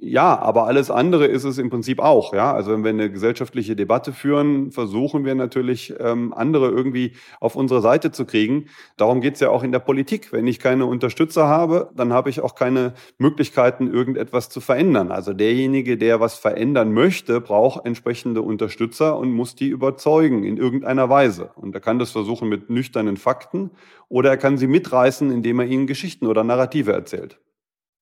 [0.00, 2.32] Ja, aber alles andere ist es im Prinzip auch.
[2.32, 7.56] Ja, also wenn wir eine gesellschaftliche Debatte führen, versuchen wir natürlich ähm, andere irgendwie auf
[7.56, 8.66] unsere Seite zu kriegen.
[8.96, 10.32] Darum geht's ja auch in der Politik.
[10.32, 15.10] Wenn ich keine Unterstützer habe, dann habe ich auch keine Möglichkeiten, irgendetwas zu verändern.
[15.10, 21.10] Also derjenige, der was verändern möchte, braucht entsprechende Unterstützer und muss die überzeugen in irgendeiner
[21.10, 21.50] Weise.
[21.56, 23.72] Und er kann das versuchen mit nüchternen Fakten
[24.08, 27.40] oder er kann sie mitreißen, indem er ihnen Geschichten oder Narrative erzählt.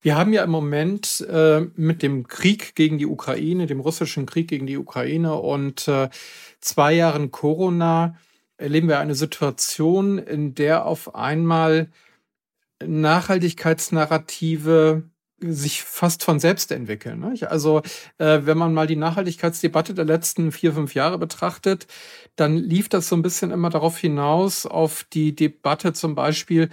[0.01, 4.49] Wir haben ja im Moment äh, mit dem Krieg gegen die Ukraine, dem russischen Krieg
[4.49, 6.09] gegen die Ukraine und äh,
[6.61, 8.17] zwei Jahren Corona
[8.57, 11.91] erleben wir eine Situation, in der auf einmal
[12.85, 15.05] Nachhaltigkeitsnarrative
[15.39, 17.23] sich fast von selbst entwickeln.
[17.43, 17.83] Also
[18.19, 21.87] äh, wenn man mal die Nachhaltigkeitsdebatte der letzten vier, fünf Jahre betrachtet,
[22.37, 26.71] dann lief das so ein bisschen immer darauf hinaus, auf die Debatte zum Beispiel,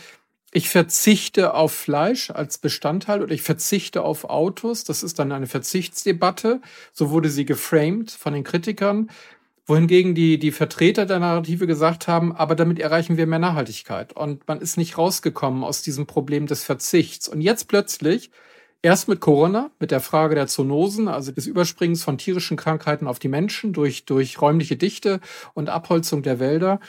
[0.53, 4.83] ich verzichte auf Fleisch als Bestandteil oder ich verzichte auf Autos.
[4.83, 6.61] Das ist dann eine Verzichtsdebatte.
[6.91, 9.09] So wurde sie geframed von den Kritikern
[9.65, 14.13] wohingegen die, die Vertreter der Narrative gesagt haben, aber damit erreichen wir mehr Nachhaltigkeit.
[14.13, 17.29] Und man ist nicht rausgekommen aus diesem Problem des Verzichts.
[17.29, 18.29] Und jetzt plötzlich,
[18.81, 23.19] erst mit Corona, mit der Frage der Zoonosen, also des Überspringens von tierischen Krankheiten auf
[23.19, 25.21] die Menschen durch, durch räumliche Dichte
[25.53, 26.81] und Abholzung der Wälder.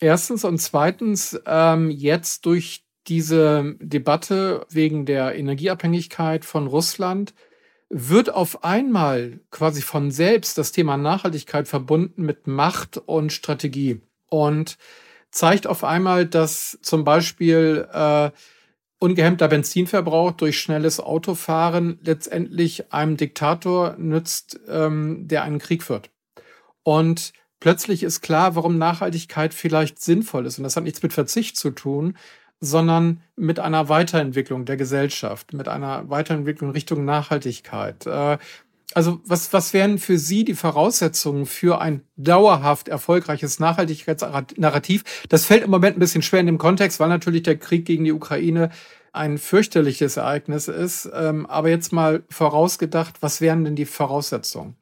[0.00, 7.34] Erstens und zweitens ähm, jetzt durch diese Debatte wegen der Energieabhängigkeit von Russland
[7.88, 14.78] wird auf einmal quasi von selbst das Thema Nachhaltigkeit verbunden mit Macht und Strategie und
[15.30, 18.30] zeigt auf einmal, dass zum Beispiel äh,
[18.98, 26.10] ungehemmter Benzinverbrauch durch schnelles Autofahren letztendlich einem Diktator nützt, ähm, der einen Krieg führt.
[26.84, 30.58] Und plötzlich ist klar, warum Nachhaltigkeit vielleicht sinnvoll ist.
[30.58, 32.16] Und das hat nichts mit Verzicht zu tun,
[32.62, 38.06] sondern mit einer Weiterentwicklung der Gesellschaft, mit einer Weiterentwicklung Richtung Nachhaltigkeit.
[38.06, 38.38] Äh,
[38.94, 45.02] also was, was wären für Sie die Voraussetzungen für ein dauerhaft erfolgreiches Nachhaltigkeitsnarrativ?
[45.28, 48.04] Das fällt im Moment ein bisschen schwer in dem Kontext, weil natürlich der Krieg gegen
[48.04, 48.70] die Ukraine
[49.12, 51.10] ein fürchterliches Ereignis ist.
[51.12, 54.76] Ähm, aber jetzt mal vorausgedacht, was wären denn die Voraussetzungen?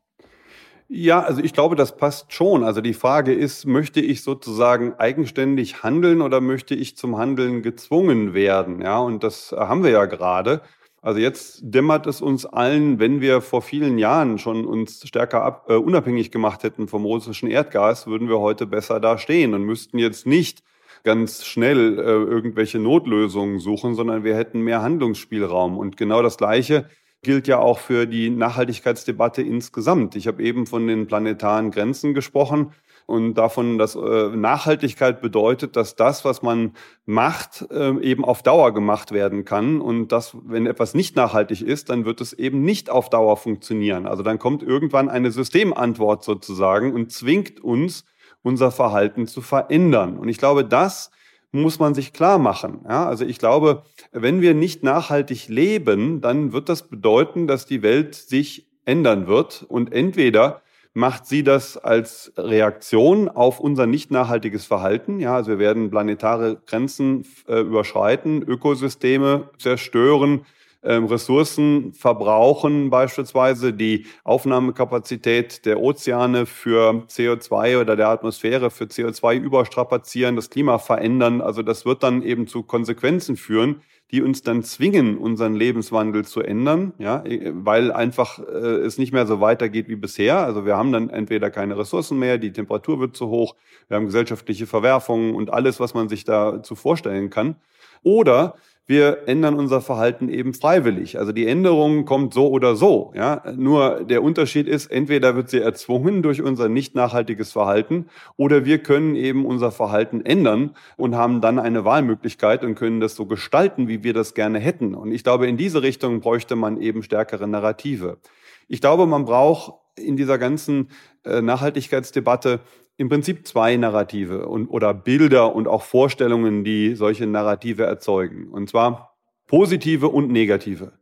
[0.92, 2.64] Ja, also ich glaube, das passt schon.
[2.64, 8.34] Also die Frage ist, möchte ich sozusagen eigenständig handeln oder möchte ich zum Handeln gezwungen
[8.34, 8.82] werden?
[8.82, 10.62] Ja, und das haben wir ja gerade.
[11.00, 15.66] Also jetzt dämmert es uns allen, wenn wir vor vielen Jahren schon uns stärker ab,
[15.68, 20.26] äh, unabhängig gemacht hätten vom russischen Erdgas, würden wir heute besser dastehen und müssten jetzt
[20.26, 20.64] nicht
[21.04, 25.78] ganz schnell äh, irgendwelche Notlösungen suchen, sondern wir hätten mehr Handlungsspielraum.
[25.78, 26.90] Und genau das Gleiche
[27.22, 30.16] gilt ja auch für die Nachhaltigkeitsdebatte insgesamt.
[30.16, 32.72] Ich habe eben von den planetaren Grenzen gesprochen
[33.10, 36.74] und davon, dass äh, Nachhaltigkeit bedeutet, dass das, was man
[37.06, 39.80] macht, äh, eben auf Dauer gemacht werden kann.
[39.80, 44.06] Und dass, wenn etwas nicht nachhaltig ist, dann wird es eben nicht auf Dauer funktionieren.
[44.06, 48.04] Also dann kommt irgendwann eine Systemantwort sozusagen und zwingt uns,
[48.42, 50.16] unser Verhalten zu verändern.
[50.16, 51.10] Und ich glaube, das
[51.52, 52.80] muss man sich klar machen.
[52.88, 53.82] Ja, also ich glaube,
[54.12, 59.64] wenn wir nicht nachhaltig leben, dann wird das bedeuten, dass die Welt sich ändern wird
[59.68, 65.20] und entweder macht sie das als Reaktion auf unser nicht nachhaltiges Verhalten.
[65.20, 70.44] Ja, also wir werden planetare Grenzen äh, überschreiten, Ökosysteme zerstören,
[70.82, 79.36] ähm, Ressourcen verbrauchen, beispielsweise die Aufnahmekapazität der Ozeane für CO2 oder der Atmosphäre für CO2
[79.36, 81.40] überstrapazieren, das Klima verändern.
[81.40, 86.40] Also das wird dann eben zu Konsequenzen führen, die uns dann zwingen, unseren Lebenswandel zu
[86.40, 87.22] ändern, ja,
[87.52, 90.38] weil einfach äh, es nicht mehr so weitergeht wie bisher.
[90.38, 93.54] Also wir haben dann entweder keine Ressourcen mehr, die Temperatur wird zu hoch,
[93.88, 97.56] wir haben gesellschaftliche Verwerfungen und alles, was man sich dazu vorstellen kann.
[98.02, 98.54] Oder
[98.90, 101.16] wir ändern unser Verhalten eben freiwillig.
[101.16, 103.12] Also die Änderung kommt so oder so.
[103.14, 103.40] Ja?
[103.56, 108.78] Nur der Unterschied ist, entweder wird sie erzwungen durch unser nicht nachhaltiges Verhalten oder wir
[108.78, 113.86] können eben unser Verhalten ändern und haben dann eine Wahlmöglichkeit und können das so gestalten,
[113.86, 114.96] wie wir das gerne hätten.
[114.96, 118.18] Und ich glaube, in diese Richtung bräuchte man eben stärkere Narrative.
[118.66, 120.88] Ich glaube, man braucht in dieser ganzen
[121.24, 122.58] äh, Nachhaltigkeitsdebatte
[123.00, 128.48] im Prinzip zwei Narrative und, oder Bilder und auch Vorstellungen, die solche Narrative erzeugen.
[128.48, 130.92] Und zwar positive und negative.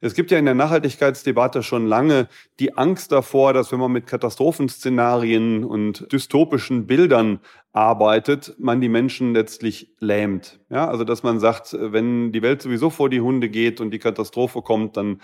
[0.00, 2.28] Es gibt ja in der Nachhaltigkeitsdebatte schon lange
[2.58, 7.38] die Angst davor, dass wenn man mit Katastrophenszenarien und dystopischen Bildern
[7.72, 10.58] arbeitet, man die Menschen letztlich lähmt.
[10.70, 14.00] Ja, also dass man sagt, wenn die Welt sowieso vor die Hunde geht und die
[14.00, 15.20] Katastrophe kommt, dann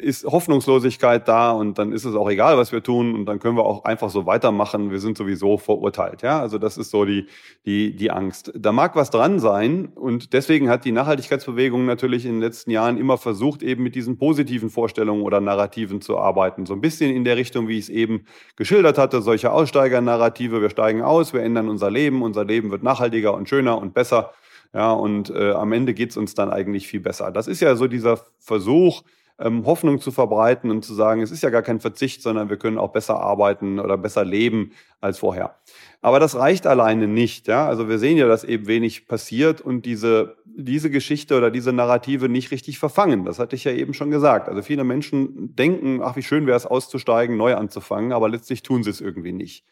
[0.00, 3.56] ist Hoffnungslosigkeit da und dann ist es auch egal, was wir tun und dann können
[3.56, 4.90] wir auch einfach so weitermachen.
[4.90, 6.22] Wir sind sowieso verurteilt.
[6.22, 7.26] Ja, also das ist so die,
[7.66, 8.52] die, die Angst.
[8.56, 12.96] Da mag was dran sein und deswegen hat die Nachhaltigkeitsbewegung natürlich in den letzten Jahren
[12.96, 16.64] immer versucht, eben mit diesen positiven Vorstellungen oder Narrativen zu arbeiten.
[16.66, 18.26] So ein bisschen in der Richtung, wie ich es eben
[18.56, 20.62] geschildert hatte, solche Aussteigernarrative.
[20.62, 24.32] Wir steigen aus, wir ändern unser Leben, unser Leben wird nachhaltiger und schöner und besser.
[24.72, 27.30] Ja, und äh, am Ende geht's uns dann eigentlich viel besser.
[27.30, 29.02] Das ist ja so dieser Versuch,
[29.42, 32.56] ähm, Hoffnung zu verbreiten und zu sagen, es ist ja gar kein Verzicht, sondern wir
[32.56, 35.56] können auch besser arbeiten oder besser leben als vorher.
[36.00, 37.48] Aber das reicht alleine nicht.
[37.48, 37.66] Ja?
[37.66, 42.28] Also wir sehen ja, dass eben wenig passiert und diese, diese Geschichte oder diese Narrative
[42.28, 43.24] nicht richtig verfangen.
[43.24, 44.48] Das hatte ich ja eben schon gesagt.
[44.48, 48.82] Also viele Menschen denken, ach, wie schön wäre es auszusteigen, neu anzufangen, aber letztlich tun
[48.82, 49.64] sie es irgendwie nicht.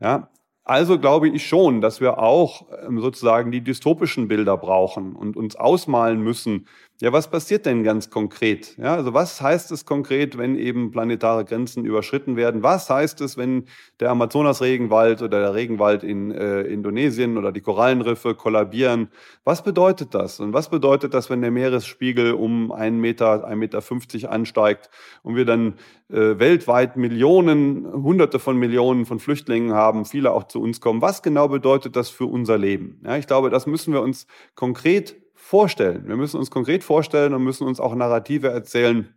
[0.00, 0.30] Ja?
[0.66, 5.56] Also glaube ich schon, dass wir auch ähm, sozusagen die dystopischen Bilder brauchen und uns
[5.56, 6.66] ausmalen müssen,
[7.00, 8.76] ja, was passiert denn ganz konkret?
[8.78, 12.62] Ja, also was heißt es konkret, wenn eben planetare Grenzen überschritten werden?
[12.62, 13.64] Was heißt es, wenn
[13.98, 19.08] der Amazonas-Regenwald oder der Regenwald in äh, Indonesien oder die Korallenriffe kollabieren?
[19.42, 20.38] Was bedeutet das?
[20.38, 24.88] Und was bedeutet das, wenn der Meeresspiegel um einen Meter, ein Meter fünfzig ansteigt
[25.24, 25.74] und wir dann
[26.10, 31.02] äh, weltweit Millionen, Hunderte von Millionen von Flüchtlingen haben, viele auch zu uns kommen?
[31.02, 33.00] Was genau bedeutet das für unser Leben?
[33.04, 36.08] Ja, ich glaube, das müssen wir uns konkret vorstellen.
[36.08, 39.14] Wir müssen uns konkret vorstellen und müssen uns auch Narrative erzählen,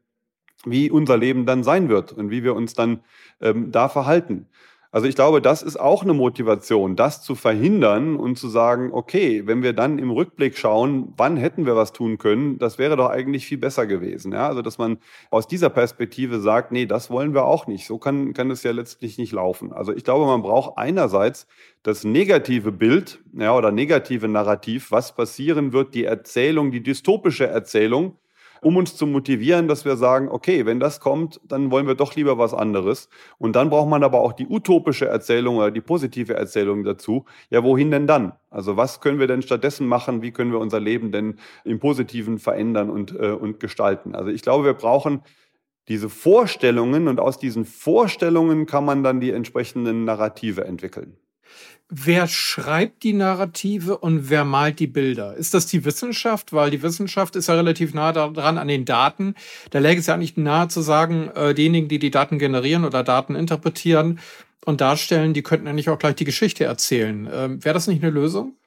[0.66, 3.00] wie unser Leben dann sein wird und wie wir uns dann
[3.40, 4.50] ähm, da verhalten.
[4.98, 9.46] Also ich glaube, das ist auch eine Motivation, das zu verhindern und zu sagen, okay,
[9.46, 13.12] wenn wir dann im Rückblick schauen, wann hätten wir was tun können, das wäre doch
[13.12, 14.32] eigentlich viel besser gewesen.
[14.32, 14.48] Ja?
[14.48, 14.98] Also dass man
[15.30, 17.86] aus dieser Perspektive sagt, nee, das wollen wir auch nicht.
[17.86, 19.72] So kann, kann es ja letztlich nicht laufen.
[19.72, 21.46] Also ich glaube, man braucht einerseits
[21.84, 28.18] das negative Bild ja, oder negative Narrativ, was passieren wird, die Erzählung, die dystopische Erzählung,
[28.62, 32.16] um uns zu motivieren, dass wir sagen, okay, wenn das kommt, dann wollen wir doch
[32.16, 33.10] lieber was anderes.
[33.38, 37.26] Und dann braucht man aber auch die utopische Erzählung oder die positive Erzählung dazu.
[37.50, 38.34] Ja, wohin denn dann?
[38.50, 40.22] Also was können wir denn stattdessen machen?
[40.22, 44.16] Wie können wir unser Leben denn im Positiven verändern und, äh, und gestalten?
[44.16, 45.22] Also ich glaube, wir brauchen
[45.88, 51.18] diese Vorstellungen und aus diesen Vorstellungen kann man dann die entsprechenden Narrative entwickeln.
[51.90, 55.36] Wer schreibt die Narrative und wer malt die Bilder?
[55.36, 56.52] Ist das die Wissenschaft?
[56.52, 59.36] Weil die Wissenschaft ist ja relativ nah dran an den Daten.
[59.70, 63.04] Da läge es ja eigentlich nahe zu sagen, äh, diejenigen, die die Daten generieren oder
[63.04, 64.20] Daten interpretieren
[64.66, 67.30] und darstellen, die könnten ja nicht auch gleich die Geschichte erzählen.
[67.32, 68.58] Ähm, Wäre das nicht eine Lösung?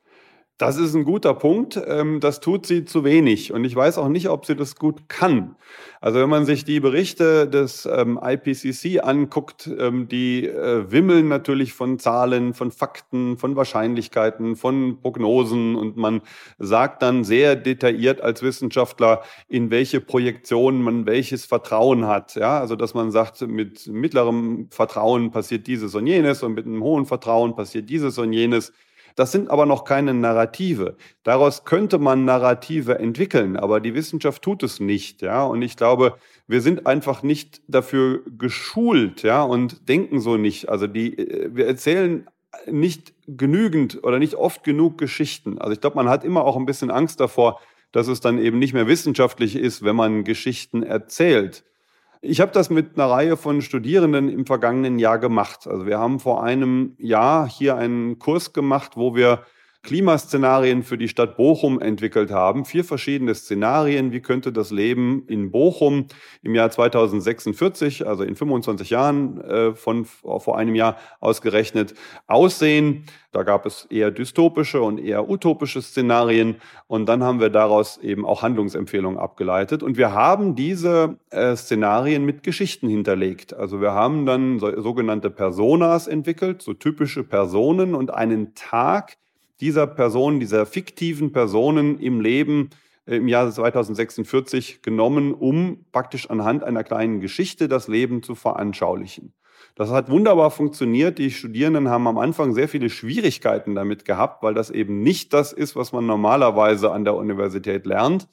[0.60, 1.80] Das ist ein guter Punkt.
[1.86, 3.50] Ähm, das tut sie zu wenig.
[3.50, 5.56] Und ich weiß auch nicht, ob sie das gut kann.
[6.02, 11.72] Also wenn man sich die Berichte des ähm, IPCC anguckt, ähm, die äh, wimmeln natürlich
[11.72, 15.76] von Zahlen, von Fakten, von Wahrscheinlichkeiten, von Prognosen.
[15.76, 16.20] Und man
[16.58, 22.34] sagt dann sehr detailliert als Wissenschaftler, in welche Projektionen man welches Vertrauen hat.
[22.34, 26.82] Ja, also dass man sagt, mit mittlerem Vertrauen passiert dieses und jenes und mit einem
[26.82, 28.74] hohen Vertrauen passiert dieses und jenes.
[29.16, 30.96] Das sind aber noch keine Narrative.
[31.22, 35.44] Daraus könnte man Narrative entwickeln, aber die Wissenschaft tut es nicht, ja.
[35.44, 40.68] Und ich glaube, wir sind einfach nicht dafür geschult, ja, und denken so nicht.
[40.68, 42.26] Also die, äh, wir erzählen
[42.66, 45.58] nicht genügend oder nicht oft genug Geschichten.
[45.58, 47.60] Also ich glaube, man hat immer auch ein bisschen Angst davor,
[47.92, 51.64] dass es dann eben nicht mehr wissenschaftlich ist, wenn man Geschichten erzählt.
[52.22, 55.66] Ich habe das mit einer Reihe von Studierenden im vergangenen Jahr gemacht.
[55.66, 59.44] Also wir haben vor einem Jahr hier einen Kurs gemacht, wo wir
[59.82, 62.64] Klimaszenarien für die Stadt Bochum entwickelt haben.
[62.64, 64.12] Vier verschiedene Szenarien.
[64.12, 66.06] Wie könnte das Leben in Bochum
[66.42, 71.94] im Jahr 2046, also in 25 Jahren äh, von vor einem Jahr ausgerechnet,
[72.26, 73.04] aussehen?
[73.32, 76.56] Da gab es eher dystopische und eher utopische Szenarien.
[76.88, 79.82] Und dann haben wir daraus eben auch Handlungsempfehlungen abgeleitet.
[79.82, 83.54] Und wir haben diese äh, Szenarien mit Geschichten hinterlegt.
[83.54, 89.16] Also wir haben dann so, sogenannte Personas entwickelt, so typische Personen und einen Tag,
[89.60, 92.70] dieser Personen, dieser fiktiven Personen im Leben
[93.06, 99.32] äh, im Jahr 2046 genommen, um praktisch anhand einer kleinen Geschichte das Leben zu veranschaulichen.
[99.74, 101.18] Das hat wunderbar funktioniert.
[101.18, 105.52] Die Studierenden haben am Anfang sehr viele Schwierigkeiten damit gehabt, weil das eben nicht das
[105.52, 108.28] ist, was man normalerweise an der Universität lernt.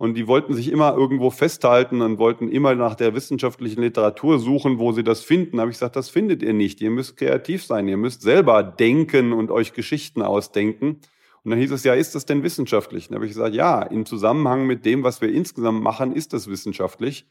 [0.00, 4.78] Und die wollten sich immer irgendwo festhalten und wollten immer nach der wissenschaftlichen Literatur suchen,
[4.78, 5.58] wo sie das finden.
[5.58, 6.80] Da habe ich gesagt, das findet ihr nicht.
[6.80, 7.86] Ihr müsst kreativ sein.
[7.86, 11.00] Ihr müsst selber denken und euch Geschichten ausdenken.
[11.44, 13.04] Und dann hieß es ja, ist das denn wissenschaftlich?
[13.04, 16.32] Und dann habe ich gesagt, ja, im Zusammenhang mit dem, was wir insgesamt machen, ist
[16.32, 17.26] das wissenschaftlich.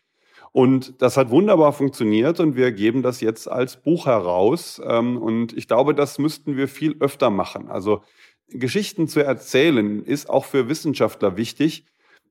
[0.51, 4.79] Und das hat wunderbar funktioniert und wir geben das jetzt als Buch heraus.
[4.85, 7.67] Ähm, und ich glaube, das müssten wir viel öfter machen.
[7.67, 8.03] Also
[8.49, 11.85] Geschichten zu erzählen ist auch für Wissenschaftler wichtig.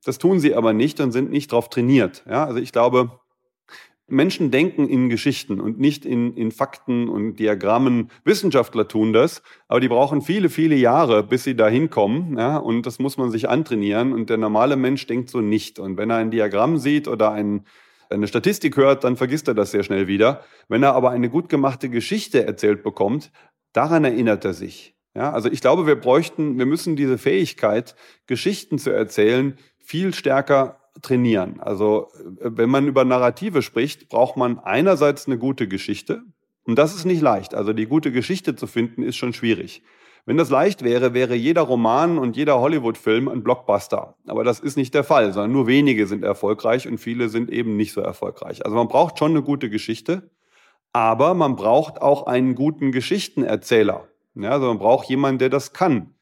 [0.05, 2.23] Das tun sie aber nicht und sind nicht darauf trainiert.
[2.27, 3.19] Ja, also ich glaube,
[4.11, 8.09] Menschen denken in Geschichten und nicht in, in Fakten und Diagrammen.
[8.23, 12.37] Wissenschaftler tun das, aber die brauchen viele, viele Jahre, bis sie da hinkommen.
[12.37, 14.13] Ja, und das muss man sich antrainieren.
[14.13, 15.79] Und der normale Mensch denkt so nicht.
[15.79, 17.65] Und wenn er ein Diagramm sieht oder ein,
[18.09, 20.43] eine Statistik hört, dann vergisst er das sehr schnell wieder.
[20.67, 23.31] Wenn er aber eine gut gemachte Geschichte erzählt bekommt,
[23.73, 24.95] daran erinnert er sich.
[25.15, 27.95] Ja, also ich glaube, wir bräuchten, wir müssen diese Fähigkeit,
[28.27, 29.57] Geschichten zu erzählen,
[29.89, 31.59] viel stärker trainieren.
[31.59, 32.09] Also
[32.41, 36.21] äh, wenn man über Narrative spricht, braucht man einerseits eine gute Geschichte.
[36.63, 37.55] Und das ist nicht leicht.
[37.55, 39.81] Also die gute Geschichte zu finden, ist schon schwierig.
[40.27, 44.15] Wenn das leicht wäre, wäre jeder Roman und jeder Hollywood-Film ein Blockbuster.
[44.27, 47.75] Aber das ist nicht der Fall, sondern nur wenige sind erfolgreich und viele sind eben
[47.75, 48.63] nicht so erfolgreich.
[48.63, 50.29] Also man braucht schon eine gute Geschichte,
[50.93, 54.07] aber man braucht auch einen guten Geschichtenerzähler.
[54.35, 56.13] Ja, also man braucht jemanden, der das kann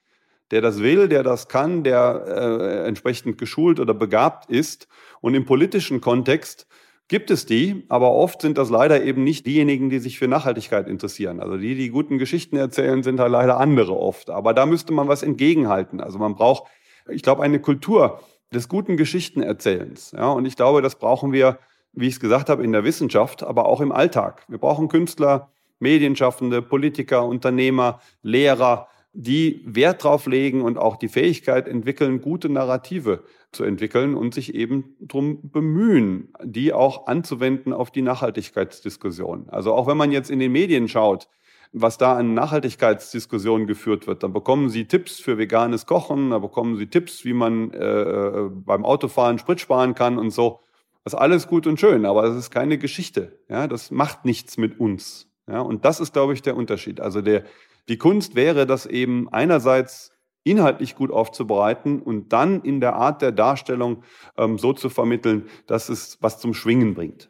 [0.52, 4.88] der das will, der das kann, der äh, entsprechend geschult oder begabt ist.
[5.22, 6.68] Und im politischen Kontext
[7.08, 10.88] gibt es die, aber oft sind das leider eben nicht diejenigen, die sich für Nachhaltigkeit
[10.88, 11.40] interessieren.
[11.40, 14.30] Also die, die guten Geschichten erzählen, sind halt leider andere oft.
[14.30, 16.02] Aber da müsste man was entgegenhalten.
[16.02, 16.70] Also man braucht,
[17.10, 18.20] ich glaube, eine Kultur
[18.54, 20.12] des guten Geschichtenerzählens.
[20.12, 21.60] Ja, und ich glaube, das brauchen wir,
[21.94, 24.44] wie ich es gesagt habe, in der Wissenschaft, aber auch im Alltag.
[24.48, 28.88] Wir brauchen Künstler, Medienschaffende, Politiker, Unternehmer, Lehrer,
[29.20, 34.54] die Wert drauf legen und auch die Fähigkeit entwickeln, gute Narrative zu entwickeln und sich
[34.54, 39.50] eben darum bemühen, die auch anzuwenden auf die Nachhaltigkeitsdiskussion.
[39.50, 41.28] Also auch wenn man jetzt in den Medien schaut,
[41.74, 44.22] was da an Nachhaltigkeitsdiskussionen geführt wird.
[44.22, 48.86] Dann bekommen Sie Tipps für veganes Kochen, da bekommen Sie Tipps, wie man äh beim
[48.86, 50.60] Autofahren Sprit sparen kann und so.
[51.04, 53.40] Das ist alles gut und schön, aber das ist keine Geschichte.
[53.50, 55.28] Ja, das macht nichts mit uns.
[55.48, 57.00] Ja, und das ist, glaube ich, der Unterschied.
[57.00, 57.46] Also der,
[57.90, 60.12] die Kunst wäre, das eben einerseits
[60.44, 64.04] inhaltlich gut aufzubereiten und dann in der Art der Darstellung
[64.38, 67.30] ähm, so zu vermitteln, dass es was zum Schwingen bringt.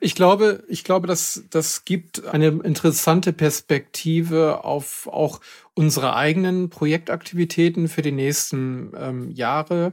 [0.00, 5.40] Ich glaube, ich glaube, dass das gibt eine interessante Perspektive auf auch
[5.74, 9.92] unsere eigenen Projektaktivitäten für die nächsten ähm, Jahre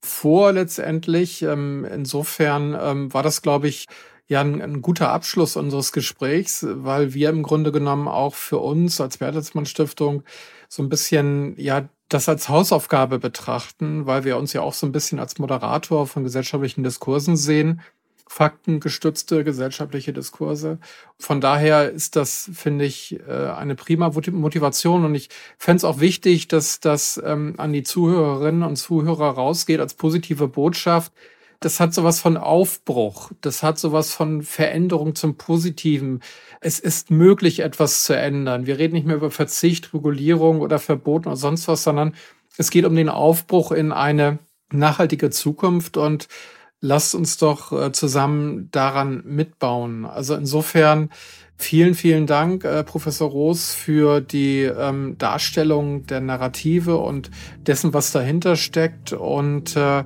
[0.00, 1.42] vor letztendlich.
[1.42, 3.86] Ähm, insofern ähm, war das, glaube ich,
[4.30, 9.00] ja ein, ein, guter Abschluss unseres Gesprächs, weil wir im Grunde genommen auch für uns
[9.00, 10.22] als Bertelsmann Stiftung
[10.68, 14.92] so ein bisschen ja das als Hausaufgabe betrachten, weil wir uns ja auch so ein
[14.92, 17.80] bisschen als Moderator von gesellschaftlichen Diskursen sehen,
[18.28, 20.78] faktengestützte gesellschaftliche Diskurse.
[21.18, 25.28] Von daher ist das, finde ich, äh, eine prima Motivation und ich
[25.58, 30.46] fände es auch wichtig, dass das ähm, an die Zuhörerinnen und Zuhörer rausgeht als positive
[30.46, 31.12] Botschaft,
[31.60, 36.22] das hat sowas von Aufbruch, das hat sowas von Veränderung zum Positiven.
[36.60, 38.66] Es ist möglich, etwas zu ändern.
[38.66, 42.14] Wir reden nicht mehr über Verzicht, Regulierung oder Verboten oder sonst was, sondern
[42.56, 44.38] es geht um den Aufbruch in eine
[44.72, 46.28] nachhaltige Zukunft und
[46.80, 50.06] lasst uns doch äh, zusammen daran mitbauen.
[50.06, 51.10] Also insofern
[51.56, 58.12] vielen, vielen Dank, äh, Professor Roos, für die ähm, Darstellung der Narrative und dessen, was
[58.12, 59.12] dahinter steckt.
[59.12, 60.04] Und äh,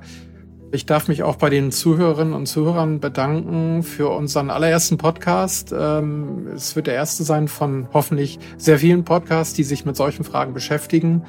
[0.75, 5.73] ich darf mich auch bei den Zuhörerinnen und Zuhörern bedanken für unseren allerersten Podcast.
[5.77, 10.23] Ähm, es wird der erste sein von hoffentlich sehr vielen Podcasts, die sich mit solchen
[10.23, 11.23] Fragen beschäftigen.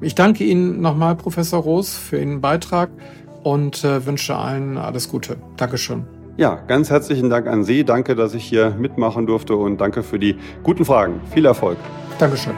[0.00, 2.90] Ich danke Ihnen nochmal, Professor Roos, für Ihren Beitrag
[3.42, 5.36] und äh, wünsche allen alles Gute.
[5.56, 6.04] Dankeschön.
[6.36, 7.84] Ja, ganz herzlichen Dank an Sie.
[7.84, 11.20] Danke, dass ich hier mitmachen durfte und danke für die guten Fragen.
[11.32, 11.78] Viel Erfolg.
[12.18, 12.54] Dankeschön.